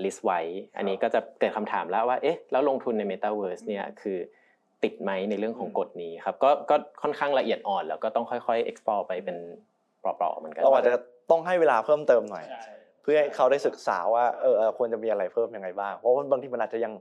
[0.05, 0.41] ลิสต์ไว้
[0.77, 4.19] อันนี้ก็จะเกิดคำถามแล้วว่าเอ๊ะแล้วลงทุนใน Metaverse เนี่ยคือ
[4.83, 9.37] ติดไหมในเรื่องของกฎนี้ครับก็ก็ค่อนข้างละเอียดอ่อน แล้วก็ต้องค่อยๆ explore ไปเป็น
[10.01, 10.93] เปราะๆเหมือนกันเราอาจจะ
[11.31, 12.45] ต้องให้เวลาเพิ่มเติมหน่อย
[13.03, 16.93] เพื่อให้เขาได้ศึกษาว่าเออเออควรจะมีอะไรเพิ่มยังไงบ้างเพราะว่าบางทีมันอาจจะยัง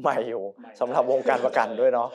[0.00, 0.42] ใหม่อยู่
[0.80, 2.08] สำหรับวงการประกันด้วยเนาะ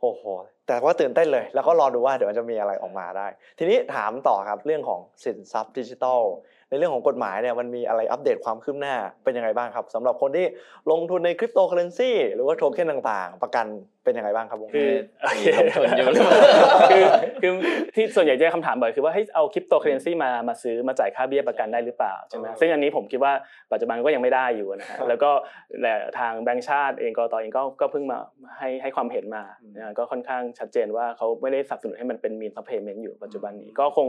[0.00, 0.22] โอ้โห
[0.66, 3.26] แต่ว่าตื่นเต้นเลย แล้วก็รอดูว่าเดี๋ยวมันจะมีอะไรออกมาได้
[3.58, 6.22] ทีนี้ถามต่อครับเรื่องของสินทรัพย์ดิจิทัล
[6.70, 10.46] ในเรื่องของกฎหมายเนี่ยมันมีอะไรอัปเดตความคืบหน้าเป็นยังไงบ้างครับสำหรับคนที่
[10.90, 13.66] ลงทุนในคริปโตเคอเรนซีหรือว่าโทเค็นต่างๆ ประกัน
[14.04, 16.38] เป็นยังไงบ้างครับวงคืนี้คือโอเคลงทุนอยู่หรือเปล่า
[16.90, 17.04] คือ
[17.42, 17.52] คือ
[17.94, 23.32] ที่ส่วนใหญ่จะคำถามบ่อยคือว่าให้เอาคริปโตเคอเรนซีมามาซื้อมาจ่ายค่าเบี้ยประกันได้หรือเปล่าใช่ไหมเออซึ่งอันนี้ผมคิดว่า
[23.72, 25.30] ปัจจุบันก็ยังไม่ได้อยู่นะฮะแล้วก็
[25.82, 27.34] และทางแบงก์ชาติเองก.ล.ต.
[27.40, 28.18] เองก็ก็เพิ่งมา
[28.58, 29.42] ให้ให้ความเห็นมา
[29.76, 34.08] นะฮะก็ค่อนข้างชัดเจนว่าเขาไม่ได้สนับสนุนให้มันเป็น means of payment อยู่ปัจจุบันนี้ก็คง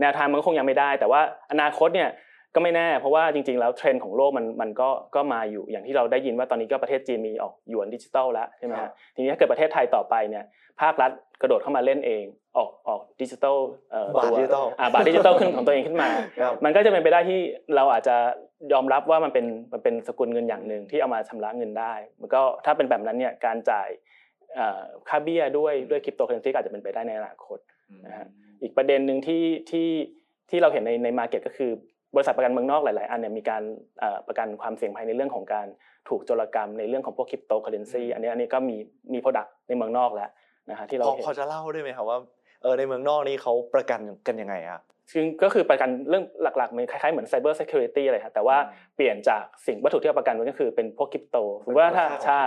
[0.00, 1.20] แนวทางมันก็คงยังไม่ได้ แต่ว่า
[1.52, 1.99] อนาคตเนี่ย
[2.54, 10.44] ก็ไม่แน่เพราะว่าจริงๆแล้วเทรนด์ของโลกมันมันก็ก็มาอยู่อย่างที่เราได้ยินว่าตอนนี้ก็ประเทศจีนมีออกหยวนดิจิตอลแล้วใช่ไหมครัฮะบทีนี้ถ้าเกิดประเทศไทยต่อไปเนี่ย
[10.80, 11.10] ภาครัฐ
[11.40, 12.24] กระโดดเข้ามาเล่นเอง
[12.56, 13.58] ออกออกดิจิตอล
[13.90, 16.10] เอ่อบาทตัวดิจิทัลอ่าบาทดิจิตอลขึ้นของตัวเองขึ้นมา
[16.40, 17.40] ครับมันก็จะเป็นไปได้ที่
[17.76, 18.16] เราอาจจะ
[18.72, 23.88] ยอมรับว่ามันเป็นมันเป็นสกุลเงินอย่างหนึ่งที่เอามาชำระเงินได้ มันก็ถ้าเป็นแบบนั้นเนี่ยการจ่าย
[24.54, 27.58] เอ่อค่าเบี้ยด้วยด้วยคริปโตเคอเรนซีอาจจะเป็นไปได้ในอนาคต
[28.06, 28.26] นะฮะ
[28.62, 29.88] อีกประเด็นหนึ่งที่ที่
[30.50, 31.70] ที่เราเห็นในใน market ก็คือ
[32.14, 33.62] บริษัทประกันเมืองนอกหลาย ๆ อันเนี่ยมีการ
[34.00, 35.66] เอ่อประกันความเสี่ยงภัยในเรื่องของการ
[36.08, 38.76] ถูกโจรกรรมในเรื่องของพวกคริปโตเคอเรนซีอันนี้อันนี้ก็มี
[39.12, 40.30] มี product ในเมืองนอกแล้ว
[40.70, 42.18] นะฮะที่เราพอเห็นพอจะเล่าได้ไหมครับว่า
[42.62, 44.80] เออในเมืองนอกนี่เขาประกันกันยังไงอะ
[45.12, 48.56] ซึ่งก็คือประกันเรื่องหลักๆมันคล้ายๆเหมือน Cyber Security อะไรครับแต่ว่า
[48.96, 52.44] เปลี่ยนจากสิ่งวัตถุที่เราประกันไว้ก็คือเป็นพวกคริปโตสมมติว่าถ้าใช่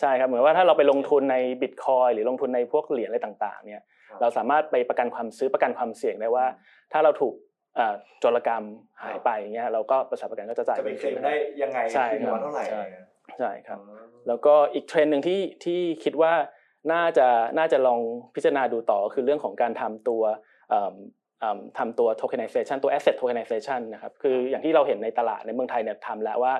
[0.00, 6.44] ใช่ครับเหมือนว่าถ้าเราไปลงทุนในบิตคอยหรือลงทุนในพวกเหรียญอะไรต่างๆเนี่ยครับเราสามารถไปประกันความซื้อประกันความเสี่ยงได้ว่า
[6.92, 8.62] ถ้าเราถูกเอ่อโจรกรรม
[9.02, 12.82] หายไปอย่างเงี้ยเราก็บริษัทประกันก็จะจ่ายจะไปเคลมได้ยังไงใช่คืนครับมาเท่าไหร่ใช่
[13.38, 13.78] ใช่ครับ
[14.28, 16.32] แล้วก็อีกเทรนด์หนึ่งที่ที่คิดว่า
[16.92, 17.26] น่าจะ
[17.58, 18.00] น่าจะลอง
[18.34, 20.22] พิจารณาดูต่อคือเรื่องของการทำตัว
[20.70, 20.94] เอิ่ม
[21.40, 26.54] เอิ่มทำตัว tokenization ตัว asset tokenization นะครับคืออย่างที่เราเห็นในตลาดในเมืองไทยเนี่ยทำแล้วว่า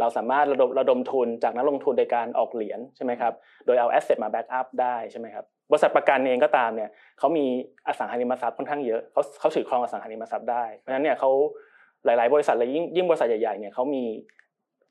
[0.00, 3.32] เราสามารถระดมระดมทุนจากนักลงทุนโดยการออกเหรียญใช่ไหมครับ
[3.66, 7.44] โดยเอา asset มา back up ได้ใช่ไหมครับ บริษัทประกันเองก็ตามเนี่ยเขามี
[7.86, 11.30] อสังหาริมทรัพย์ค่อนข้างเยอะเขาเขาถือครองอสังหาริมทรัพย์ได้เพราะฉะนั้นเนี่ยเขา
[12.04, 14.04] หลาย ๆ บริษัทเลยยิ่งยิ่งบริษัทใหญ่ๆเนี่ยเขามี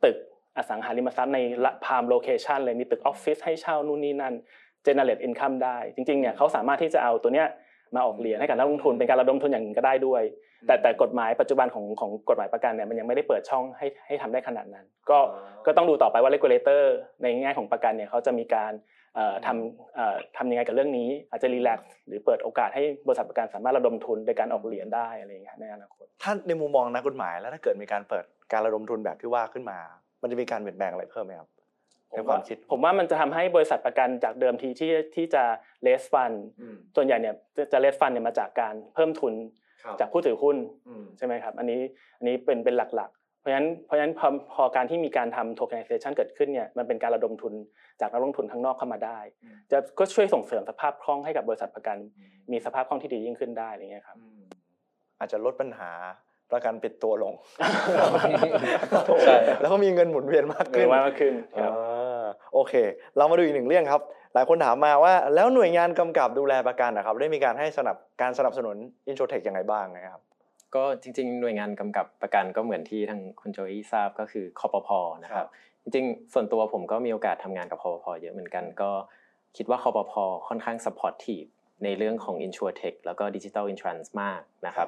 [0.03, 0.17] ตึก
[0.57, 1.39] อสังหาริมทรัพย์ใน
[1.85, 4.33] prime location เลยมีตึกออฟฟิศให้เช่านู่นนี่นั่น
[4.85, 7.47] generate income ได้ จริง ๆ เนี่ยเขาสามารถที่จะเอาตัวเนี้ย
[7.95, 10.23] มาออกเหรียญให้กับนักลงทุนเป็นการระดมทุนอย่างหนึ่งก็ได้ด้วย
[10.67, 15.19] แต่แต่กฎหมายปัจจุบันของของกฎหมายประกันเนี่ยมันยังไม่ได้เปิดช่องให้ให้ทำได้ขนาดนั้น ก็
[15.65, 16.83] ก็ต้องดูต่อไปว่า regulator
[17.21, 18.73] ในแง่ของประกันเนี่ยเขาจะมีการ
[19.45, 29.79] ทำทำยังไงกับเรื่องนี้ อาจจะ relax หรือเปิดโอกาสให้บริษัทประกันสามารถระดมทุนในการออกเหรียญได้อะไรอย่างเงี้ยในอนาคตถ้าในมุมมองนักกฎหมายแล้วถ้าเกิดมีการเปิดการระดมทุนแบบที่ว่าขึ้นมา
[30.21, 31.49] มันจะมีการเปลี่ยนแปลงอะไรเพิ่มไหมครับ
[32.11, 35.43] ในความคิดผมว่ามันจะทำให้บริษัทประกันจากเดิมทีที่ที่จะ
[35.81, 36.31] เลสฟัน
[36.95, 37.35] ส่วนใหญ่เนี่ย
[37.71, 39.33] จะเลสฟันเนี่ยมาจากการเพิ่มทุน
[39.99, 40.57] จากผู้ถือหุ้น
[41.17, 41.81] ใช่ไหมครับ อันนี้
[42.17, 43.16] อันนี้เป็นเป็นหลักๆเพ
[43.47, 47.53] ราะฉะนั้นเพราะฉะนั้นพอพอการที่มีการทำ tokenization เกิดขึ้นเนี่ยมันเป็นการระดมทุน
[48.01, 49.19] จากนักลงทุนข้างนอกเข้ามาได้
[49.71, 51.97] จะก็ช่วยส่งเสริมสภาพคล่องให้กับบริษัทประกัน
[52.51, 54.17] มีสภาพคล่องที่ดียิ่งขึ้นได้อะไรเงี้ยครับ
[55.19, 55.91] อาจจะลดปัญหา
[56.51, 57.33] ประกันปิดตัวลง
[59.25, 61.33] ใช่แล้วก็มีเงินหมุนเวียนมากขึ้นมากขึ้น
[62.53, 62.73] โอเค
[63.17, 64.01] เรามาดูอีกหนึ่งเรื่องครับ
[64.33, 70.21] หลายคนถามมาว่า แล้วหน่วยงานกำกับดูแลประกันนะครับ ได้มีการให้สนับการสนับสนุน InsurTech ยังไงบ้างนะครับ
[70.75, 75.47] ก็จริง ๆ หน่วยงานกำกับประกันก็เหมือนที่ทางคุณโจอี้ทราบก็คือคอปพอนะครับ
[75.83, 78.91] จริงๆ ส่วนตัวผมก็มีโอกาสทำงานกับคอปพอเยอะเหมือนกัน ก็
[79.57, 81.43] คิดว่าคอปพอค่อนข้าง supportive
[81.83, 84.87] ในเรื่องของ i n s u r t e c h แล้วก็ digital insurance มากนะครับ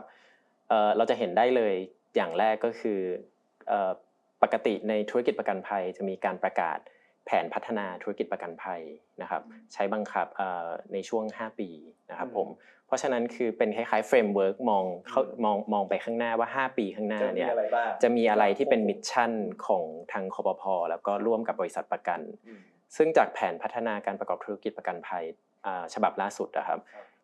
[0.97, 1.73] เราจะเห็นได้เลย
[2.15, 2.99] อย่างแรกก็คือ
[4.43, 6.79] ปกติในธุรกิจประกันภัยจะมีการประกาศ
[7.31, 8.81] แผนพัฒนาธุรกิจประกันภัย
[9.21, 9.41] นะครับ
[9.73, 10.27] ใช้บังคับ
[10.93, 11.69] ในช่วง 5 ปี
[12.09, 12.47] นะครับผม
[12.87, 17.51] เพราะฉะนั้นคือเป็นคล้ายๆ framework มองเขามองมองไปข้างหน้าว่า 5 ปีข้างหน้าเนี่ย
[18.03, 19.31] จะมีอะไรที่เป็น mission
[19.65, 22.19] ของทางคอปพอแล้วก็ร่วมกับบริษัทประกัน
[22.95, 25.23] ซึ่งจากแผนพัฒนาการประกอบธุรกิจประกันภัย
[25.93, 26.79] ฉบับล่าสุดนะครับ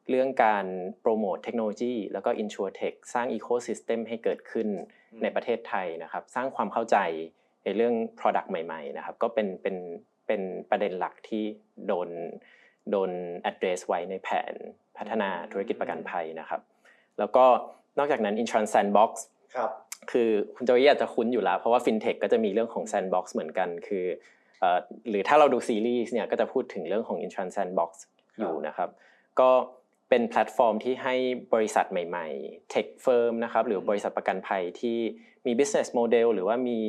[0.09, 0.65] เรื่องการ
[1.01, 4.67] โปรโมทเทคโนโลยีแล้วก็ insurtech สร้าง ecosystem ให้เกิดขึ้น
[5.21, 6.97] ในประเทศไทยนะครับ สร้างความเข้าใจ
[7.65, 9.75] ในเรื่อง Product ใหม่ๆนะครับก็เป็นเป็น
[10.27, 11.43] เป็นประเด็นหลักที่
[11.87, 12.09] โดน
[12.91, 13.11] โดน
[13.49, 14.53] address ไว้ในแผน
[14.97, 16.61] พัฒนาธุรกิจประกันภัยนะครับ
[17.19, 17.45] แล้วก็
[17.97, 19.11] นอกจากนั้น Insurance Sandbox
[19.55, 19.71] ครับ
[20.11, 24.05] คือคุณโจยอาจจะคุ้นอยู่แล้ว เพราะว่า FinTech ก็จะมีเรื่องของ Sandbox เหมือนกัน คือ
[25.09, 27.91] หรือถ้าเราดูซีรีส์เนี่ยก็จะพูดถึงเรื่องของ Insurance Sandbox
[28.39, 28.89] อยู่นะครับ
[29.39, 29.51] ก็
[30.09, 31.15] เป็นแพลตฟอร์มที่ให้
[31.53, 34.97] บริษัทใหม่ๆ Tech Firm นะครับหรือบริษัทประกันภัยที่
[35.45, 36.79] มี business model หรือว่ามี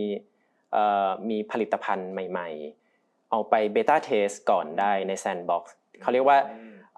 [1.31, 5.63] มีผลิตภัณฑ์ใหม่ๆ เอาไป beta test ก่อนได้ใน Sandbox
[6.03, 6.39] เขาเรียกว่า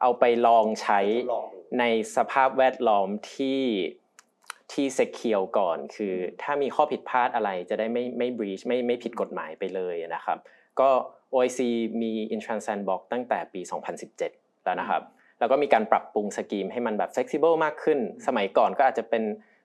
[0.03, 1.01] เอาไปลองใช้
[1.79, 1.85] ใน
[2.17, 3.63] สภาพแวดล้อมที่
[4.73, 10.39] ที่ secure ก่อน คือถ้ามีข้อผิดพลาดอะไรจะได้ไม่ไม่ breach ไม่ไม่ผิดกฎหมายไปเลยนะครับ
[10.81, 10.89] ก็
[11.35, 11.61] OIC
[12.03, 13.61] มี Insurance Sandbox ตั้งแต่ปี
[14.13, 15.03] 2017 แล้วนะครับ
[15.39, 19.23] แล้วก็มีการปรับปรุง scheme ให้มันแบบ flexible มากขึ้น สมัยก่อนก็อาจจะเป็น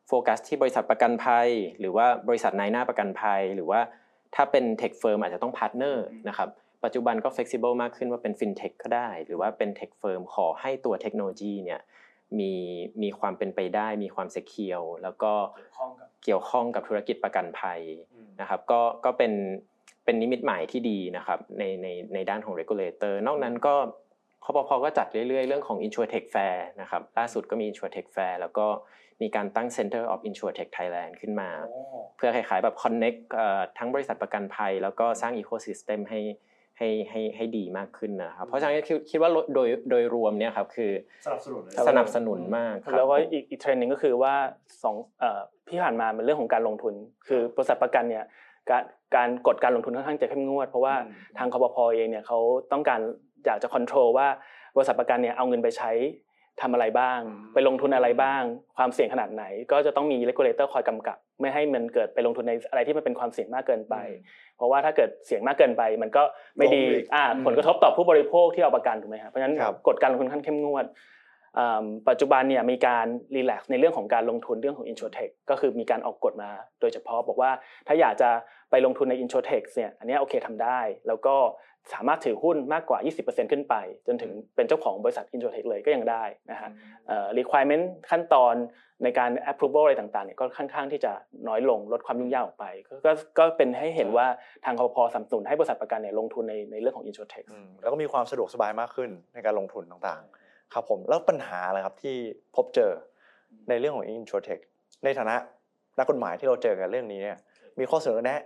[0.08, 1.48] โฟกัสที่บริษัทประกันภัย
[1.80, 3.80] หรือว่าบริษัทนายหน้าประกันภัย หรือว่า
[4.36, 6.50] ถ้าเป็น tech firm อาจจะต้อง partner นะครับ
[6.84, 11.82] ปัจจุบันก็ flexible มากขึ้นว่าเป็นฟินเทคก็ได้ หรือว่าเป็น tech firm ขอให้ตัวเทคโนโลยีเนี่ย
[12.40, 12.54] มี
[13.04, 15.34] มีความเป็นไปได้ มีความเซคเคียวแล้วก็
[16.24, 17.82] เกี่ยวข้องกับธุรกิจประกันภัย
[18.42, 19.34] นะครับก็ก็เป็น
[20.06, 23.76] เป็นนิมิตหมายที่ดีนะครับในในในด้านของ regulator นอกนั้นก็
[24.44, 28.68] คอปพก็จัดเรื่อยๆ เรื่องของ InsurTech Fair นะครับล่าสุดก็มี InsurTech Fair แล้วก็
[29.22, 31.50] มีการตั้ง Center of InsurTech Thailand ขึ้นมา
[32.18, 33.20] เพื่อคล้ายๆแบบ connect
[33.78, 36.22] ทั้งบริษัทประกันภัย แล้วก็สร้าง ecosystem ให้
[36.78, 38.76] ให้ให้ให้ดีมากขึ้นนะครับ เพราะฉะนั้น
[39.10, 40.92] คิดว่าโดยโดยรวมเนี่ยครับคือ
[41.26, 44.34] สนับสนุนสนับสนุนมากแล้วก็อีกอีกเทรนด์นึงก็คือว่า
[44.84, 44.96] สอง
[45.68, 46.94] ปีที่ผ่านมาเป็นเรื่องของการลงทุน
[47.28, 48.26] คือบริษัทประกันเนี่ย
[48.70, 48.84] การ
[49.16, 50.96] การกฎการลงทุนค่อนข้างจะเข้มงวด เพราะว่า
[51.38, 52.40] ทางคอปพอเองเนี่ยเขา
[52.72, 53.00] ต้องการ
[53.46, 54.28] อยากจะควบคุมว่า
[54.76, 55.92] บริษัทประกันเนี่ยเอาเงินไปใช้
[56.62, 57.20] ทำอะไรบ้าง
[57.54, 58.44] ไปลงทุนอะไรบ้าง
[58.78, 63.96] ความเสี่ยงขนาดไหน ก็จะต้องมี regulator คอยกำกับ ไม่ให้มันเกิดไปลงทุนในอะไรที่มันเป็นความเสี่ยงมากเกินไป
[64.58, 66.24] เพราะว่าถ้าเกิดเสี่ยงมากเกินไป มันก็
[66.58, 66.84] ไม่ดี
[67.16, 69.56] อ่าผลกระทบต่อผู้บริโภคที่เอาประกันถูกไหมครับเพราะฉะนั้น
[69.88, 70.86] กฎการลงทุนขั้นเข้มงวด
[72.10, 77.52] ปัจจุบันเนี่ยมีการรีแลกซ์ในเรื่องของการลงทุนเรื่องของ Insurtech ก็คือมีการออกกฎมาโดยเฉพาะบอกว่า
[77.88, 78.30] ถ้าอยากจะ
[78.72, 81.36] ไปลงทุนใน Insurtech เนี่ยอันนี้โอเคทำได้ แล้วก็
[81.94, 83.76] สามารถถือหุ้นมากกว่า 20%ขึ้นไป
[84.08, 86.70] จนถึงเป็นเจ้าของบริษัท Insurtech เลยก็ยังได้นะฮะ
[87.40, 88.56] requirement ขั้นตอน
[89.04, 91.12] ในการ approval อะไรต่างๆเนี่ยก็ค่อนข้างที่จะ
[91.48, 92.66] น้อยลงลดความยุ่งยากออกไป
[93.06, 94.28] ก็ก็เป็นให้เห็นว่า
[94.66, 97.46] ทางคอพอสัมสนุนให้บริษัทประกันเนี่ยลงทุนในในเรื่องของ Insurtech
[97.82, 100.43] แล้วก็มีความสะดวกสบายมากขึ้นในการลงทุนต่างๆ
[100.74, 102.16] ครับผมแล้วปัญหาอะไรครับที่
[102.56, 102.92] พบเจอ
[103.70, 104.62] ในเรื่องของ Insurtech
[105.04, 105.36] ในฐานะ
[105.98, 107.38] นักกฎหมายที่เราเจอกันเรื่องนี้เนี่ย
[107.80, 108.42] มีข้อเสนอแนะ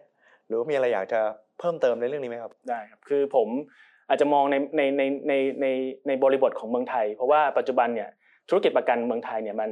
[0.47, 1.19] หรือมีอะไรอยากจะ
[1.59, 3.47] เพิ่มเติมในเรื่องนี้ไหมครับได้ครับคือผม
[4.09, 5.67] อาจจะมองในในในในใน
[6.07, 8.09] ในบริบทของเมืองไทย เพราะว่าปัจจุบันเนี่ย
[8.49, 9.69] ธุรกิจประกันเมืองไทยเนี่ยมัน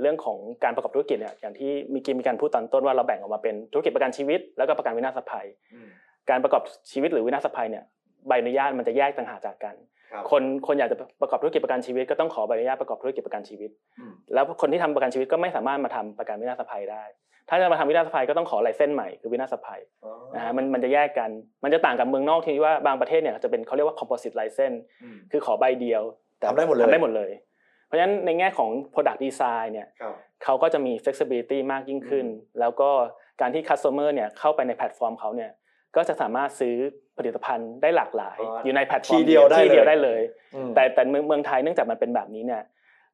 [0.00, 5.46] เรื่องของการประกอบธุรกิจเนี่ยอย่างที่มีกิมมีการพูดตอนต้นว่าเราแบ่งออกมาเป็นธุรกิจประกันชีวิต แล้วก็ประกันวินาศภัย
[6.30, 7.84] การประกอบชีวิตหรือวินาศภัยเนี่ย
[8.28, 9.74] ใบอนุญาตมันจะแยกต่างหากจากกัน
[10.30, 13.70] คนคนอยากจะประกอบธุรกิจประกันชีวิตก็ต้องขอใบอนุญาตประกอบธุรกิจประกันชีวิต
[14.34, 17.04] แล้วคนที่ทำประกันชีวิตก็ไม่สามารถมาทำประกันวินาศภัยได้
[17.48, 19.80] ถ้าจะมาทำวินาศภัยก็ต้องขอไลเซนส์ใหม่คือวินาศภัย
[20.34, 21.30] นะฮะมันมันจะแยกกัน
[21.64, 24.78] มันจะต่างกับเมืองนอกที่ว่าบางประเทศเนี่ยจะเป็นเขาเรียกว่า composite license
[25.32, 26.02] คือขอใบเดียว
[26.48, 27.30] ทำได้หมดเลยทำได้หมดเลย
[27.86, 30.14] เพราะฉะนั้นในแง่ของ product design เนี่ยครับ
[30.44, 32.26] เขาก็จะมี flexibility มากยิ่งขึ้น
[32.60, 32.90] แล้วก็
[33.40, 35.50] การที่ customer เนี่ยเข้าไปในแพลตฟอร์มเขาเนี่ย
[35.96, 36.74] ก็จะสามารถซื้อ
[37.18, 40.20] ผลิตภัณฑ์ได้หลากหลายอ๋อออยู่ในแพลตฟอร์มที่เดียวได้ที่เดียวเลยได้เลย
[40.54, 42.62] อืมแต่แต่เมืองเมืองไทยเนื่องจากมันเป็นแบบนี้เนี่ย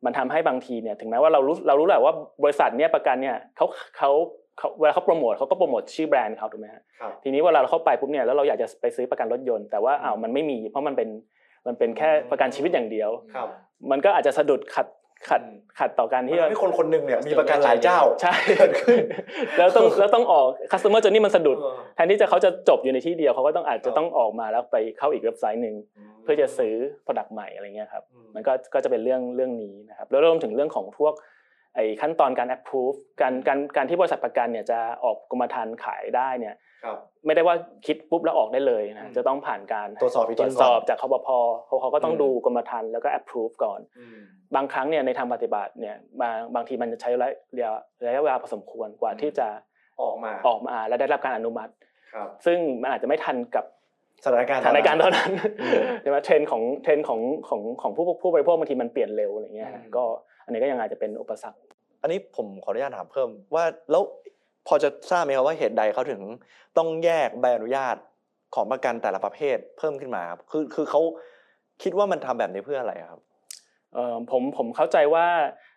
[0.05, 2.14] มันทำให้บางทีเนี่ยถึงแม้ว่าเรารู้เรารู้แหละว่า
[2.45, 3.66] บริษัทเนี่ยประกันเนี่ยเขา
[3.97, 4.11] เขา
[4.59, 11.09] เขาเวลาเขาโปรโมทเขาก็โปรโมทชื่อแบรนด์เขาถูกไหมฮะครับทีนี้เวลาเราเข้าไปปุ๊บเนี่ยแล้วเราอยากจะไปซื้อประกันรถยนต์แต่ว่าอ้าวมันไม่มีเพราะมันเป็น
[11.66, 13.49] มันเป็นแค่ประกันชีวิตอย่างเดียวครับ
[13.90, 14.87] มันก็อาจจะสะดุดขัด
[15.28, 18.35] ขัดอืมขัดต่อการที่ที่ให้คนคนหนึ่งเนี่ยมีประกันหลายเจ้าใช่
[19.58, 21.56] แล้วต้องแล้วต้องออก customer journey มันสะดุด
[21.94, 25.74] แทนที่จะเขาจะจบอยู่ในที่เดียวเขาก็ต้องอาจจะต้องออกมาแล้วไปเข้าอีกเว็บไซต์หนึ่ง
[26.22, 31.14] เพื่อจะซื้อ product ใหม่อะไรเงี้ยครับอืมมันก็ก็จะเป็นเรื่องเรื่องนี้นะครับแล้วรวมถึงเรื่องของพวก
[31.74, 36.54] ไอ้ขั้นตอนการ approve การการการที่บริษัทประกันเนี่ยจะออกกรมธรรม์ขายได้เนี่ย
[36.85, 37.56] ครับไม่ได้ว่า
[37.87, 41.28] คิดปุ๊บแล้วออกได้เลยอืนะมจะต้องผ่านการตรวจสอบอีกทีตรวจสอบจากคบพ
[41.66, 43.80] เขาเขาก็ต้องอืมดูกรมธรรม์แล้วก็ approve ก่อน
[44.54, 47.28] บางครั้งเนี่ยในทางปฏิบัติเนี่ยบางบางทีมันจะใช้ระ
[47.62, 47.70] ยะ
[48.06, 49.48] ระยะเวลาพอสมควรกว่าที่จะ
[50.02, 51.72] ออกมาออกมาและได้รับการอนุมัติ
[52.14, 53.64] ครับซึ่งมันอาจจะไม่ทันกับ
[54.24, 55.30] สถานการณ์สถานการณ์เท่านั้น
[55.62, 61.60] อืมใช่ไหมเทรนด์ของเทรนด์ของของของผู้ผู้บริโภคบางทีมันเปลี่ยนเร็วอะไรเงี้ยฮะอืมก็อั นนี้ก็ยังอาจจะเป็นอุปสรรค
[62.02, 64.02] อันนี้ผมขออนุญาตถามเพิ่มว่าแล้ว
[64.66, 66.20] พอจะทราบไหมครับว่าเหตุใดเขาถึง
[66.76, 67.96] ต้องแยกใบอนุญาต
[68.54, 71.00] ของประกันแต่ละประเภทเพิ่มขึ้นมาครับคือคือเขา
[71.82, 73.20] คิดว่ามันทำแบบนี้เพื่ออะไรครับ
[73.94, 75.26] เอ่อผมผมเข้าใจว่า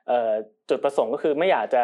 [0.08, 0.32] เอ่อ
[0.70, 1.84] จุดประสงค์ก็คือไม่อยากจะ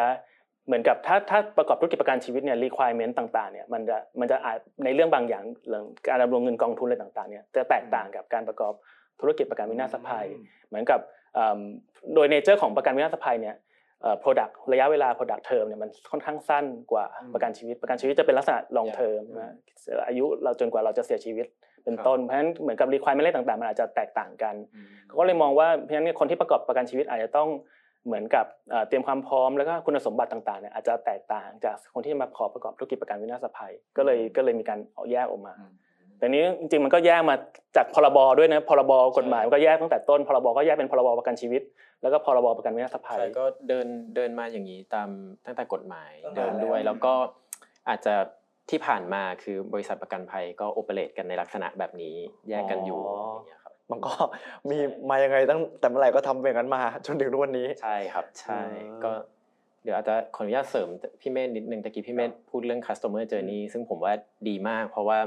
[0.66, 8.74] เหมือนกับถ้าถ้าประกอบธุรกิจประกันชีวิตเนี่ย requirement ต่างๆเนี่ยมันจะมันจะอาจในเรื่องบางอย่างเรื่องการดำรงเงินกองทุนอะไรต่างๆเนี่ยจะแตกต่างกับการประกอบ
[9.20, 10.26] ธุรกิจประกันวินาศภัย
[10.68, 11.20] เหมือนกับเอิ่ม
[12.14, 13.56] โดยเนเจอร์ของประกันวินาศภัยเนี่ย
[14.02, 19.54] เอ่อ product ระยะเวลา product term เนี่ยมันค่อนข้างสั้นกว่าอืมประกันชีวิต ประกันชีวิตจะเป็นลักษณะ long term นะ
[20.08, 21.46] อายุเราจนกว่าเราจะเสียชีวิต
[21.84, 24.54] เป็นต้น เพราะฉะนั้นเหมือนกับ requirement อะไรต่างๆมันอาจจะแตกต่างกัน
[25.06, 27.48] เขาก็เลยมองว่าเพราะฉะนั้นเนี่ยคนที่ประกอบประกันชีวิตอาจจะต้อง
[28.06, 35.54] เหมือนกับเอ่อเตรียมความพร้อมแล้วก็คุณสมบัติต่างๆเนี่ยอาจจะแตกต่างจากคนที่มาขอประกอบธุรกิจประกันวินาศภัย ก็เลยก็เลยมีการเอาแยกออกมา
[36.22, 37.34] แต่นี้จริงๆมันก็แยกมา
[37.76, 41.62] จากพรบด้วยนะพรบกฎหมายมันก็แยกตั้งแต่ต้นพรบก็แยกเป็นพรบประกันชีวิต
[42.02, 45.08] แล้วก็พรบประกันวินาศภัยใช่ก็เดินเดินมาอย่างนี้ตาม
[45.46, 47.14] ตั้งแต่กฎหมายตั้งแต่เดินด้วยแล้วแล้วก็
[47.88, 48.14] อาจจะ
[48.70, 52.16] ที่ผ่านมาคือบริษัทประกันภัยก็โอเปเรตกันในลักษณะแบบนี้
[52.48, 54.12] แยกกันอยู่อย่างเงี้ยครับมันก็
[54.70, 54.78] มี
[55.10, 59.10] มายังไงตั้งแต่เมื่อไหร่ก็ทำเป็นกันมาจนถึงทุกวันนี้ใช่ครับใช่อ่าก็
[59.84, 60.88] เดี๋ยวอาจจะขออนุญาตเสริม
[61.20, 64.12] พี่เมธนิดนึงตะกี้พี่เมธพูดเรื่อง customer journey ซึ่งผมว่า
[64.48, 65.18] ดีมาก เพราะว่า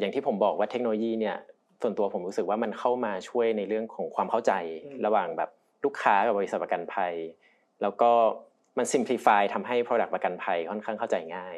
[0.00, 1.36] อย่างที่ผมบอกว่าเทคโนโลยีเนี่ย
[1.82, 4.52] ส่วนตัวผมรู้สึกว่ามันเข้ามาช่วยในเรื่องของความเข้าใจ
[4.84, 5.50] อืมระหว่างแบบ
[5.84, 7.14] ลูกค้ากับบริษัทประกันภัย
[7.82, 8.10] แล้วก็
[8.78, 11.56] มัน simplify ทำให้ product ประกันภัยค่อนข้างเข้าใจง่าย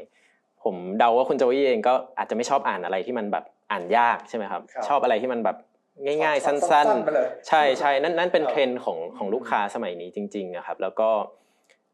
[0.62, 5.56] ผมเดาว่าคุณโจวี่เองก็อาจจะไม่ชอบอ่านอะไรที่มันแบบอ่านยากใช่ไหมครับครับชอบอะไรที่มันแบบ
[6.04, 11.10] ง่าย ๆ สั้นๆไปเลยๆใช่ใช่นั่นนั่นเป็นครับเทรนด์ของของลูกค้าสมัยนี้จริงๆนะครับ แล้วก็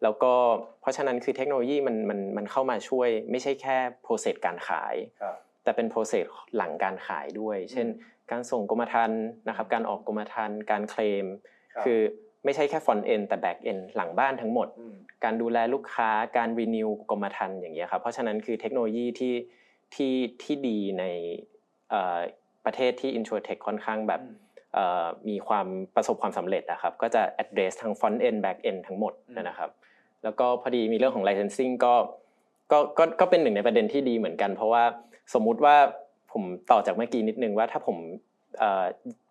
[0.03, 0.33] แล้วก็
[0.81, 3.77] เพราะฉะนั้นคือเทคโนโลยีมันมันมันเข้ามาช่วยไม่ใช่แค่
[4.07, 5.37] process การขายครับ
[5.69, 6.27] แต่เป็น process
[6.57, 7.87] หลังการขายด้วย เช่น
[8.31, 11.27] การส่งกรมธรรม์นะครับ การออกกรมธรรม์การเคลม
[11.75, 12.01] ครับคือ
[12.45, 19.35] ไม่ใช่แค่ front end แต่ back end หลังบ้านทั้งหมดมการดูแลลูกค้า การ renew กรมธรรม์อย่างเงี้ยครับ เพราะฉะนั้นคือเทคโนโลยีที่
[19.95, 21.05] ที่ที่ดีใน
[21.91, 22.19] เอ่อ
[22.65, 24.21] ประเทศที่ insurtech ค่อนข้างแบบ
[24.75, 29.71] เอ่อมีความประสบความสำเร็จนะครับ ก็จะ address ทั้ง front end back end ทั้งหมดอืมนะครับ
[30.25, 31.95] แล้วก็พอดีมีเรื่องของ licensing ก็
[32.73, 34.85] ก็ก็ก็เป็นหนึ่งในประเด็นที่ดีเหมือนกัน เพราะว่า
[35.35, 35.77] สมมุติว่า
[36.33, 37.97] ผมต่อจากเมื่อกี้นิดนึงว่าถ้าผม
[38.59, 38.85] เอ่อ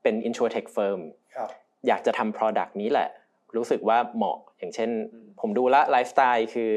[0.04, 1.00] เป็น insurtech firm
[1.36, 1.50] ครับ
[1.88, 3.10] อยากจะทำ product นี้แหละ
[3.58, 6.72] รู้สึกว่าเหมาะอย่างเช่นอืมผมดูละไลฟ์สไตล์คือ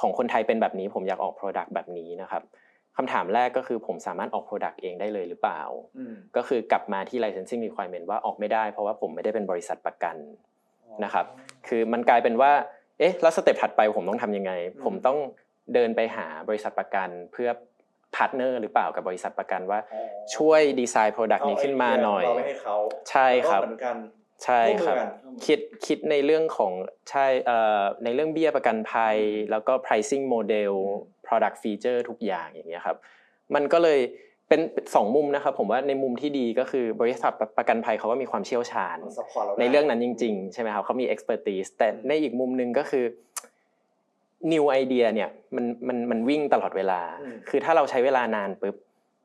[0.00, 2.42] ของคนไทยเป็นแบบนี้ ผมอยากออก product แบบนี้นะครับ
[2.96, 5.60] คำถามแรกก็คือผมสามารถออก product เองได้เลยหรือเปล่า
[5.98, 10.16] อืมก็คือกลับมาที่ licensing requirement ว่าออกไม่ได้เพราะว่าผมไม่ได้เป็นบริษัทประกัน
[11.04, 11.26] นะครับ
[11.68, 12.52] คือมันกลายเป็นว่า
[12.98, 15.18] เอ๊ะ แล้ว step ถัดไปผมต้องทำยังไงอืมผมต้อง
[15.74, 20.02] เดินไปหาบริษัทประกัน เพื่อ partner หรือเปล่ากับบริษัทประกันว่าอ๋อ
[20.36, 22.76] ช่วย design product นี้ขึ้นมาหน่อยเอาไอเดีขงเราไปให้เขา
[23.10, 23.96] ใช่ครับแล้วก็เหมือนกัน
[24.44, 26.72] ใช่ครับร่วมมือกันคิดคิดในเรื่องของ
[27.10, 29.16] ใช่เอ่อในเรื่องเบี้ยประกันภัย
[29.50, 30.72] แล้วก็ pricing model
[31.26, 32.96] product feature ทุกอย่างอย่างเงี้ยครับ
[33.54, 34.00] มันก็เลย
[34.48, 34.60] เป็น
[34.94, 43.04] สองมุมนะครับผมว่าในมุมที่ดีก็คือบริษัทประกันภัยเขาก็มีความเชี่ยวชาญมัน support เราได้ในเรื่องนั้นจริง ๆ ใช่ไหมครับเขามี expertise แต่ในอีกมุมหนึ่งก็คือ
[44.52, 48.76] new idea เนี่ยมันมันมันวิ่งตลอดเวลาอืมคือถ้าเราใช้เวลานานปุ๊บ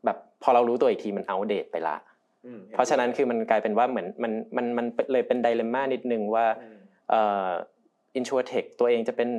[0.05, 1.97] แบบพอเรารู้ตัวอีกทีมัน outdate ไปละ
[2.45, 6.77] อืมเพราะฉะนั้นคือมันกลายเป็นว่าเหมือนมันมันมันเลยเป็นไดเลม่านิดนึงว่าอืม
[7.09, 7.49] เอ่อ
[8.19, 9.29] insurtech ตัวเองจะเป็น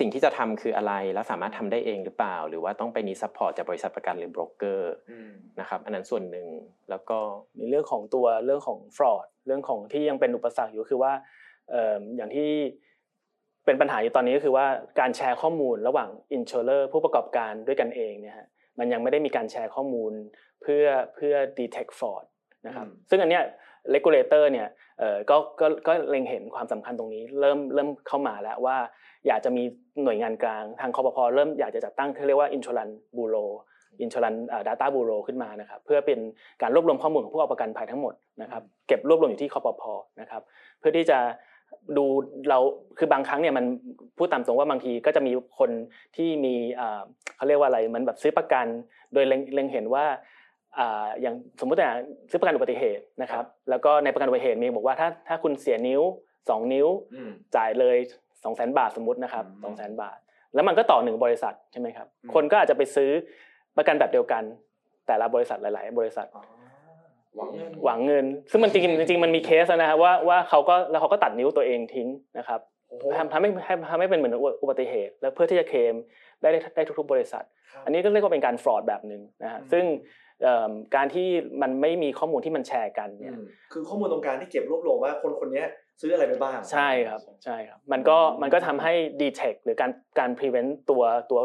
[0.00, 4.94] สิ่งที่จะทำคืออะไรแล้วสามารถทำได้เองหรือเปล่า หรือว่าต้องไป need support จากบริษัทประกันหรือโบรกเกอร์
[5.60, 6.46] นะครับอันนั้นส่วนหนึ่ง
[6.90, 7.18] แล้วก็
[7.58, 11.12] มีเรื่องของตัวเรื่องของ fraud เรื่องของที่ยังเป็นอุปสรรคอยู่คือว่า
[12.16, 12.50] อย่างที่
[13.66, 14.66] เป็นปัญหาอยู่ตอนนี้ก็คือว่า
[15.00, 18.46] การแชร์ข้อมูลระหว่างอินช u เลอร์ผู้ประกอบการด้วยกันเองเนี่ยฮะ
[18.78, 20.12] มันยังไม่ได้มีการแชร์ข้อมูล
[20.62, 22.24] เพื่อเพื่อ detect fraud
[22.66, 23.42] นะครับซึ่งอันเนี้ย
[23.94, 24.68] regulator เนี่ย
[25.30, 28.76] ก็ก็ก็เล็งเห็นความสำคัญตรงนี้ เริ่มเริ่มเข้ามาแล้วว่า
[29.26, 29.62] อยากจะมี
[30.04, 33.50] หน่วยงานกลางทางคอปพอเริ่มอยากจะจัดตั้งที่เรียกว่า insurance bureau
[34.04, 36.18] insurance data bureau ขึ้นมานะครับเพื่อเป็น
[36.62, 40.42] การรวบรวมข้อมูลของผู้เอาประกันภัยทั้งหมดนะครับเก็บรวบรวมอยู่ที่คอปพอนะครับ
[40.78, 41.18] เพื่อที่จะ
[41.96, 42.04] ดู
[42.48, 42.58] เรา
[42.98, 43.64] คือบางครั้งเนี่ยมัน
[44.18, 45.70] พูดตามตรงว่าบางทีก็จะมีคน
[46.16, 46.54] ที่มี
[47.36, 48.66] เขาเรียกว่าอะไรมันแบบซื้อประกัน
[49.12, 50.04] โดยเล็งเห็นว่า
[51.20, 51.92] อย่างสมมติอย่าง
[52.30, 56.02] ซื้อประกันอุบัติเหตุนะครับ แล้วก็ในประกันอุบัติเหตุมีบอกว่าถ้าถ้าคุณเสียนิ้ว
[56.36, 56.88] 2 นิ้ว
[57.56, 57.96] จ่ายเลย
[58.42, 60.18] 2 0 0 0 0 0 บาทสมมตินะครับ2 0 0 0 0 0 บาท
[60.54, 63.10] แล้วมันก็ต่อหนึ่งบริษัทใช่ไหมครับคนก็อาจจะไปซื้อ
[63.76, 64.42] ประกันแบบเดียวกัน
[65.06, 66.26] แต่ละบริษัทหลาย ๆ บริษัท
[67.36, 72.08] หวังเงินหวังเงิน ซึ่งมันจริงจริงมันมีเคสนะครับว่าว่าเขาก็แล้วเขาก็ตัดนิ้วตัวเองทิ้ง
[72.38, 72.60] นะครับ
[73.18, 73.48] ทำทำให้
[73.90, 75.94] ทำให้เป็นเหมือนอุบัติเหตุ แล้วเพื่อที่จะเคลม
[76.42, 77.44] ได้ได้ทุก ๆ บริษัท
[77.84, 79.84] อันนี้ก็เรียกว่าเป็นการฟรอดแบบหนึ่งนะฮะซึ่ง
[80.96, 81.28] การที่
[81.62, 83.38] มันไม่มีข้อมูลที่มันแชร์กันเนี่ย
[83.72, 85.64] คือข้อมูลตรงกลางที่เก็บรวบรวมว่าคนคนนี้
[86.00, 91.40] ซื้ออะไรไปบ้างใช่ครับใช่ครับมันก็มันก็ทำให้ detect หรือการการ prevent ตัวตัว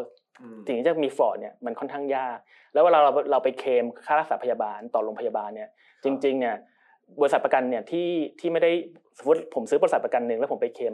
[0.68, 2.38] สิ่งที่จะมีฟอร์ดเนี่ยมันค่อนข้างยาก
[2.74, 5.70] แล้วเวลาเราเราไปเคลมค่ารักษาพยาบาลต่อโรงพยาบาลเนี่ย
[6.04, 6.56] จริง ๆเนี่ย
[7.22, 8.08] บริษัทประกันเนี่ยที่
[8.40, 8.72] ที่ไม่ได้
[9.18, 10.94] สมมติผมซื้อบริษัทประกันหนึ่งแล้วผมไปเคลม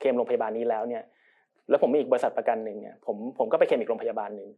[0.00, 1.02] เคลมโรงพยาบาลนี้แล้วเนี่ย
[1.70, 4.48] แล้วผมมีอีกบริษัทประกันหนึ่งเนี่ยผมผมก็ไปเคลมอีกโรงพยาบาลหนึ่ง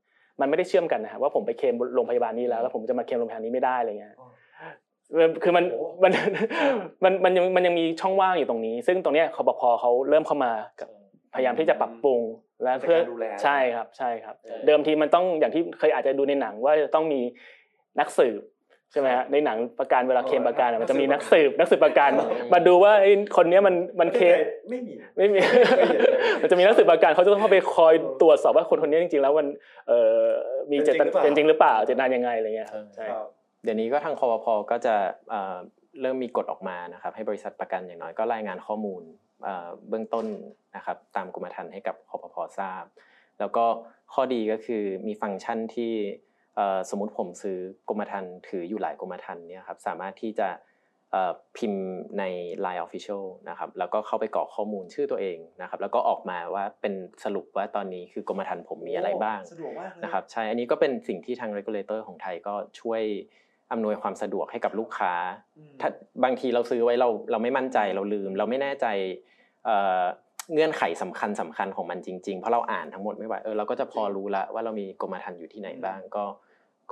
[0.40, 4.14] มันไม่ได้เชื่อมกันนะครับว่าผมไปเคลมโรงพยาบาลนี้แล้วแล้วผมจะมาเคลมโรงพยาบาลนี้ไม่ได้อะไรเงี้ย
[5.42, 5.64] คือมัน
[6.02, 6.12] มัน
[7.04, 10.52] มันมันยังมันยังมีช่องว่างอยู่ตรงนี้ ซึ่งตรงนี้คอปพอเขาเริ่มเข้ามา
[11.34, 12.20] พยายามที่จะปรับปรุง
[12.62, 12.98] และเพื่อ
[13.42, 14.34] ใช่ครับใช่ครับ
[14.66, 17.20] เดิมทีมันต้องอย่างที่เคยอาจจะดูในหนังว่าจะต้องมี
[18.00, 18.42] นักสืบ
[18.92, 22.10] ใช่ไหมฮะในหนังประกันเวลาเคมประกันมันจะมีนักสืบนักสืบประกัน
[22.52, 22.92] มาดูว่า
[23.36, 24.20] คนนี้มันมันเค
[24.70, 25.38] ไม่มีไม่มี
[26.42, 29.46] มันจะมีนักสืบประกันเขาจะต้องเข้าไปคอยตรวจสอบว่าคนคนนี้จริงๆ แล้วมัน
[29.88, 30.22] เอ่อ
[30.72, 33.06] มีเจตนาจริงหรือเปล่าเจตนายังไงอะไรเงี้ยใช่
[33.64, 34.94] เดี๋ยวนี้ก็ทางคอปพก็จะ
[36.00, 39.02] เริ่มมีกฎออกมานะครับให้บริษัทประกันอย่างน้อยก็รายงานข้อมูล
[39.88, 40.26] เบื้องต้น
[40.76, 42.84] นะครับตามกรมธรรม์ให้กับคอปพทราบ
[43.38, 43.64] แล้วก็
[44.12, 45.92] ข้อดีก็คือมีฟังก์ชันที่
[46.90, 47.58] สมมติผมซื้อ
[47.88, 50.48] กรมธรรม์ถืออยู่หลายกรมธรรม์เนี่ยครับสามารถที่จะ
[51.56, 51.84] พิมพ์
[52.18, 52.24] ใน
[52.64, 59.40] Line Official นะครับแล้วก็เข้าไปกรอกข้อมูลชื่อตัวเองนะครับแล้วก็ออกมาว่าเป็นสรุปว่าตอนนี้คือกรมธรรม์ผมมีอะไรบ้าง
[60.04, 63.02] นะครับใช่อันนี้ก็เป็นสิ่งที่ทาง regulator ของไทยก็ช่วย
[63.72, 65.12] อำนวยความสะดวกให้กับลูกค้า
[65.80, 65.88] ถ้า
[66.24, 68.86] บางทีเราซื้อไว้เราเราไม่มั่นใจเราลืม เราไม่แน่ใจ
[70.52, 76.24] เงื่อนไขสำคัญสำคัญของมันจริงๆ เพราะเราอ่านทั้งหมดไม่ไหวเออเราก็จะพอรู้ละว่าเรามีกรมธรรม์อยู่ที่ไหนบ้างก็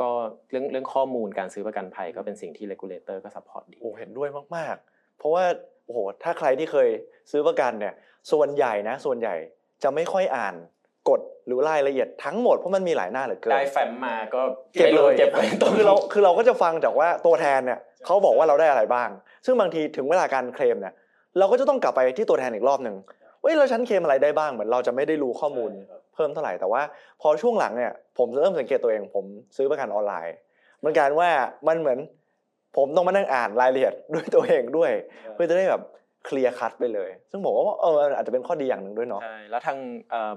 [0.01, 0.11] ก็
[0.51, 5.45] เรื่องเรื่องข้อมูลการซื้อประกันภัยก็เป็นสิ่งที่ regulator ก็ support ดีโอ้เห็นด้วยมากๆ เพราะว่า
[5.85, 6.89] โอ้โหถ้าใครที่เคย
[7.31, 7.95] ซื้อประกันเนี่ย
[8.33, 9.35] ส่วนใหญ่นะ ส่วนใหญ่
[9.83, 10.55] จะไม่ค่อยอ่าน
[11.09, 14.41] กฎหรือรายละเอียดทั้งหมดเพราะมันมีหลายหน้าเหลือเกินได้แฟ้มมาก็
[14.75, 15.39] เก็บเลยเก็บไป
[15.77, 19.09] คือเราคือเราก็จะฟังจากว่าตัวแทนเนี่ยเขาบอกว่าเราได้อะไรบ้าง
[19.45, 20.95] ซึ่งบางทีถึงเวลาการเคลมเนี่ย
[21.39, 22.97] เราก็จะต้องกลับไปที่ตัวแทนอีกรอบหนึ่ง
[23.41, 25.71] เฮ้ยเราฉันเคลมอะไรได้บ้างเหมือนเราจะไม่ได้รู้ข้อมูล
[26.15, 26.83] เพิ่มเท่าไหร่แต่ว่า
[27.23, 29.25] พอช่วงหลังเนี่ยผมเริ่มสังเกตตัวเอง ผม
[29.57, 30.35] ซื้อประกันออนไลน์
[30.85, 31.31] มันการว่า
[31.69, 31.99] มันเหมือน
[32.77, 34.93] ผมต้องมานั่งอ่านรายละเอียดด้วยตัวเองด้วย
[35.35, 35.83] เพื่อจะได้แบบ
[36.27, 39.79] เคลียร์คัดไปเลย ซึ่งผมว่าเอออาจจะเป็นข้อดีอย่างหนึ่งด้วยเนาะใช่แล้วทาง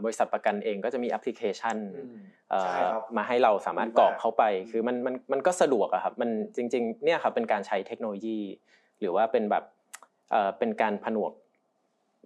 [0.03, 1.77] บริษัทประกันเองก็จะมีแอปพลิเคชัน
[3.17, 8.39] มาให้เราสามารถกรอกเข้าไป คือมันมันมันก็สะดวกอะครับมันจริงๆเนี่ยครับเป็นการใช้เทคโนโลยี
[8.99, 9.63] หรือว่าเป็นแบบ
[10.59, 11.31] เป็นการผนวก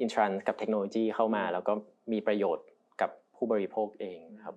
[0.02, 1.74] อินทรันกับเทคโนโลยีเข้ามา แล้วก็
[2.12, 2.66] มีประโยชน์
[3.02, 4.56] กับผู้บริโภคเองครับ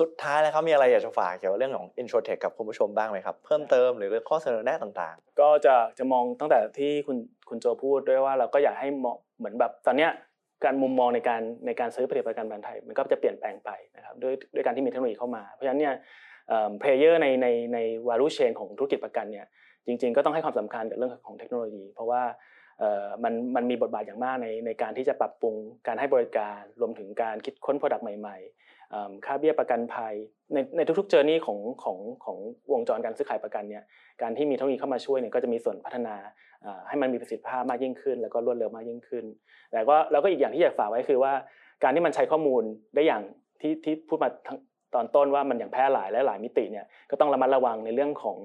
[0.00, 7.16] สุดท้ายแล้วครับมีอะไรอยากจะฝากเกี่ยวกับเรื่องของ Introtech กับคุณผู้ชมบ้างไหมครับ เพิ่มเติมหรือข้อเสนอแนะต่างๆ ก็จะจะมองตั้งแต่ที่คุณ
[7.48, 10.10] คุณโจพูดด้วยว่าเราก็อยากให้เหมองเหมือนแบบตอนเนี้ย
[10.64, 15.94] การมุมมองในการในการซื้อผลิตภัณฑ์ประกันไทยมันก็จะเปลี่ยนแปลงไปนะครับด้วยด้วยการที่มีเทคโนโลยีเข้ามา เพราะฉะนั้นเนี่ย
[16.80, 19.46] player ในในใน value chain ของธุรกิจประกันเนี่ย
[19.86, 22.22] จริง ๆ ก็ต้องให้ความสำคัญกับเรื่องของเทคโนโลยี เพราะว่า
[23.24, 25.54] มันมันมีบทบาทอย่างมากในในการที่จะปรับปรุง
[25.86, 30.14] การให้บริการรวมถึงการคิดค้นผลิตภัณฑ์ใหม่ๆค่าเบี้ยประกันภัย
[30.54, 32.38] ในในทุกๆ journey ของของของ
[32.72, 33.84] วงจรการซื้อขายประกันเนี่ย
[34.22, 36.14] การที่มีเทคโนโลยีเข้ามาช่วยเนี่ยก็จะมีส่วนพัฒนา
[36.88, 39.24] ให้มันมีประสิทธิภาพมากยิ่งขึ้น แล้วก็รวดเร็วมากยิ่งขึ้น
[39.72, 41.32] แต่ก็แล้วก็อีกอย่างที่อยากฝากไว้คือว่า
[41.82, 42.62] การที่มันใช้ข้อมูล
[42.94, 43.22] ได้อย่าง
[43.60, 44.30] ที่ที่พูดมา
[44.94, 48.38] ตอนต้นว่ามันอย่างแพร่หลายและหลายมิติเนี่ยก็ต้องระมัดระวังในเรื่องของ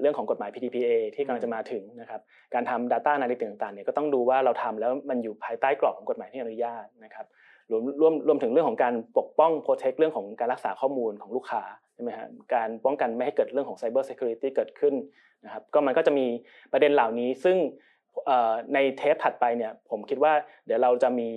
[0.00, 2.20] เรื่องของกฎหมาย PDPA ที่กำลังจะมาถึงนะครับ
[2.54, 7.26] การทำ Data a n a l y t i c ต่างๆเนี่ยก็ต้องดูว่าเราทำแล้วมันอยู่ภายใต้กรอบของกฎหมายที่อนุญาตนะครับ
[7.70, 11.62] รวมรวมรวมถึงเรื่องของการปกป้อง protect เรื่องของการรักษาข้อมูลของลูกค้า
[11.94, 14.94] ใช่ไหมฮะการป้องกันไม่ให้เกิดเรื่องของ cyber security เกิดขึ้น
[15.44, 16.26] นะครับก็มันก็จะมี
[16.72, 17.56] ประเด็นเหล่านี้ซึ่ง
[18.74, 20.32] ในเทปถัดไปเนี่ยผมคิดว่า
[20.66, 21.28] เดี๋ยวเราจะมี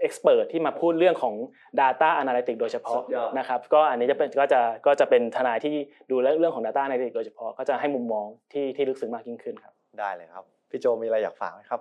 [0.00, 1.34] เอ็กซ์เพรสที่มาพูดเรื่องของ
[1.80, 3.02] Data Analytics โดยเฉพาะ
[3.38, 5.74] นะครับก็อันนี้จะเป็นก็จะก็จะเป็นทนายที่
[6.10, 11.80] ดูเรื่องของ Data Analytics โดยเฉพาะก็จะให้มุมมองที่ที่ลึกซึ้งมากยิ่งขึ้นครับได้เลยครับพี่โจมีอะไรอยากฝากไหมครับ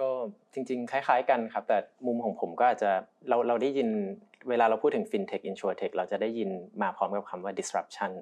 [0.00, 0.08] ก็
[0.54, 2.90] จริง ๆ คล้าย ๆ กันครับ แต่มุมของผมก็อาจจะ
[3.28, 3.88] เราเราได้ยิน
[4.48, 6.50] เวลาเราพูดถึง FinTech InsurTech เราจะได้ยิน
[6.82, 8.12] มาพร้อมกับคำว่า disruption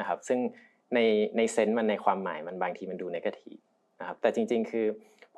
[0.00, 0.38] นะครับซึ่ง
[0.94, 0.98] ใน
[1.36, 3.52] ในเซนส์มันในความหมายมันบางทีมันดูนกาที
[4.00, 4.86] นะครับแต่จริง ๆ คือ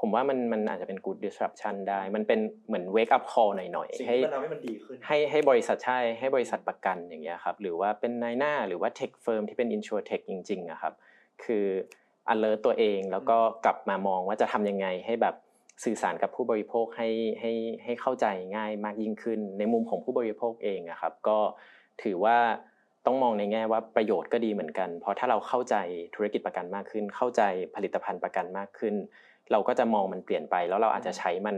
[0.01, 10.95] ผมว่ามันมันอาจจะเป็น good disruption ได้ มันเป็นเหมือน wake up call หน่อยๆให้ให้มันดีขึ้นให้ให้บริษัทใช่ให้บริษัทประกันอย่างเงี้ยครับหรือว่าเป็นนายหน้าหรือว่า tech firm ที่เป็น insurtech จริงๆอะครับ
[11.45, 11.67] คือ
[12.33, 15.35] alert ตัวเองแล้วก็กลับมามองว่าจะทำยังไงให้แบบ
[15.85, 17.09] สื่อสารกับผู้บริโภคให้
[17.41, 17.53] ให้
[17.85, 18.27] ให้เข้าใจ
[18.57, 21.39] ง่ายมากยิ่งขึ้น ในมุมของผู้บริโภคเองอะครับก็
[22.03, 22.39] ถือว่า
[23.07, 25.77] ต้องมองในแง่ว่าประโยชน์ก็ดีเหมือนกัน เพราะถ้าเราเข้าใจ
[26.15, 27.43] ธุรกิจประกันมากขึ้น เข้าใจ
[27.77, 28.95] ผลิตภัณฑ์ประกันมากขึ้น
[29.53, 31.57] เราก็จะมองมันเปลี่ยนไป แล้วเราอาจจะใช้มัน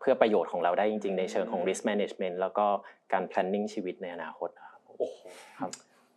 [0.00, 2.66] เพื่อประโยชน์ของเราได้จริง ๆ ในเชิงของ risk management แล้วก็
[3.12, 5.02] การ planning ชีวิตในอนาคตครับโอ้โห
[5.60, 5.70] ครับ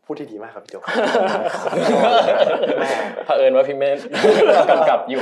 [0.06, 0.76] พูดที่ดีมากครับพี่โจ
[2.80, 2.94] แม่
[3.26, 3.98] เผอิญว่าพี่เมธ
[4.70, 5.22] กำกับอยู่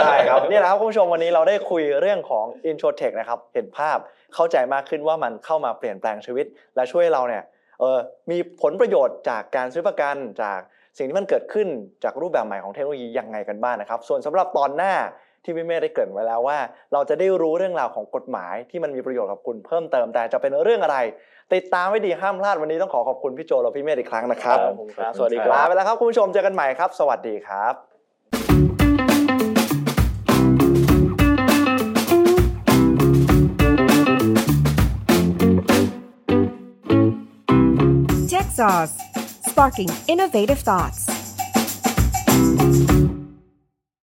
[0.00, 3.98] ได้ครับนี่แหละครับคุณผู้ชมวันนี้เราได้คุยเรื่องของ Introtech นะครับ เห็นภาพ
[4.34, 6.46] เข้าใจมากขึ้นว่ามันเข้ามาเปลี่ยนแปลงชีวิต
[6.76, 7.42] และช่วยเราเนี่ย
[7.80, 7.98] เออ
[8.30, 10.60] มีผลประโยชน์จากการซื้อประกันจาก
[10.98, 11.68] สิ่งที่มันเกิดขึ้น
[12.04, 14.94] จากรูปแบบใหม่ของเทคโนโลยียังไงกันบ้างนะครับ ส่วนสำหรับตอนหน้า
[15.44, 16.58] ที่พี่เมย์ได้เกริ่นไว้แล้วว่า
[16.92, 20.98] เราจะได้รู้เรื่องราวของกฎหมายที่มันมีประโยชน์กับคุณเพิ่มเติมแต่จะเป็นเรื่องอะไร
[21.54, 24.58] ติดตามไว้ดีห้ามพลาดวันนี้ต้องขอขอบคุณพี่โจและพี่เมย์อีกครั้งนะครับ
[25.16, 27.74] สวัสดีครับลาไปแล้วครับคุณผู้ชมเจอกันใหม่ครับ สวัสดีครับ
[38.62, 38.94] Sauce,
[39.40, 41.11] sparking innovative thoughts.